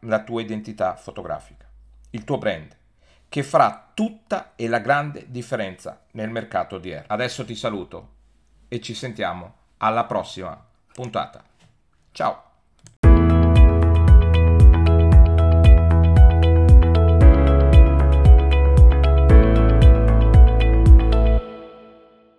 la 0.00 0.24
tua 0.24 0.40
identità 0.40 0.96
fotografica, 0.96 1.68
il 2.10 2.24
tuo 2.24 2.36
brand, 2.36 2.76
che 3.28 3.44
farà 3.44 3.92
tutta 3.94 4.54
e 4.56 4.66
la 4.66 4.80
grande 4.80 5.26
differenza 5.30 6.00
nel 6.14 6.30
mercato 6.30 6.74
odierno. 6.74 7.06
Adesso 7.06 7.44
ti 7.44 7.54
saluto 7.54 8.08
e 8.66 8.80
ci 8.80 8.92
sentiamo 8.92 9.54
alla 9.76 10.04
prossima 10.04 10.60
puntata. 10.92 11.44
Ciao! 12.10 12.49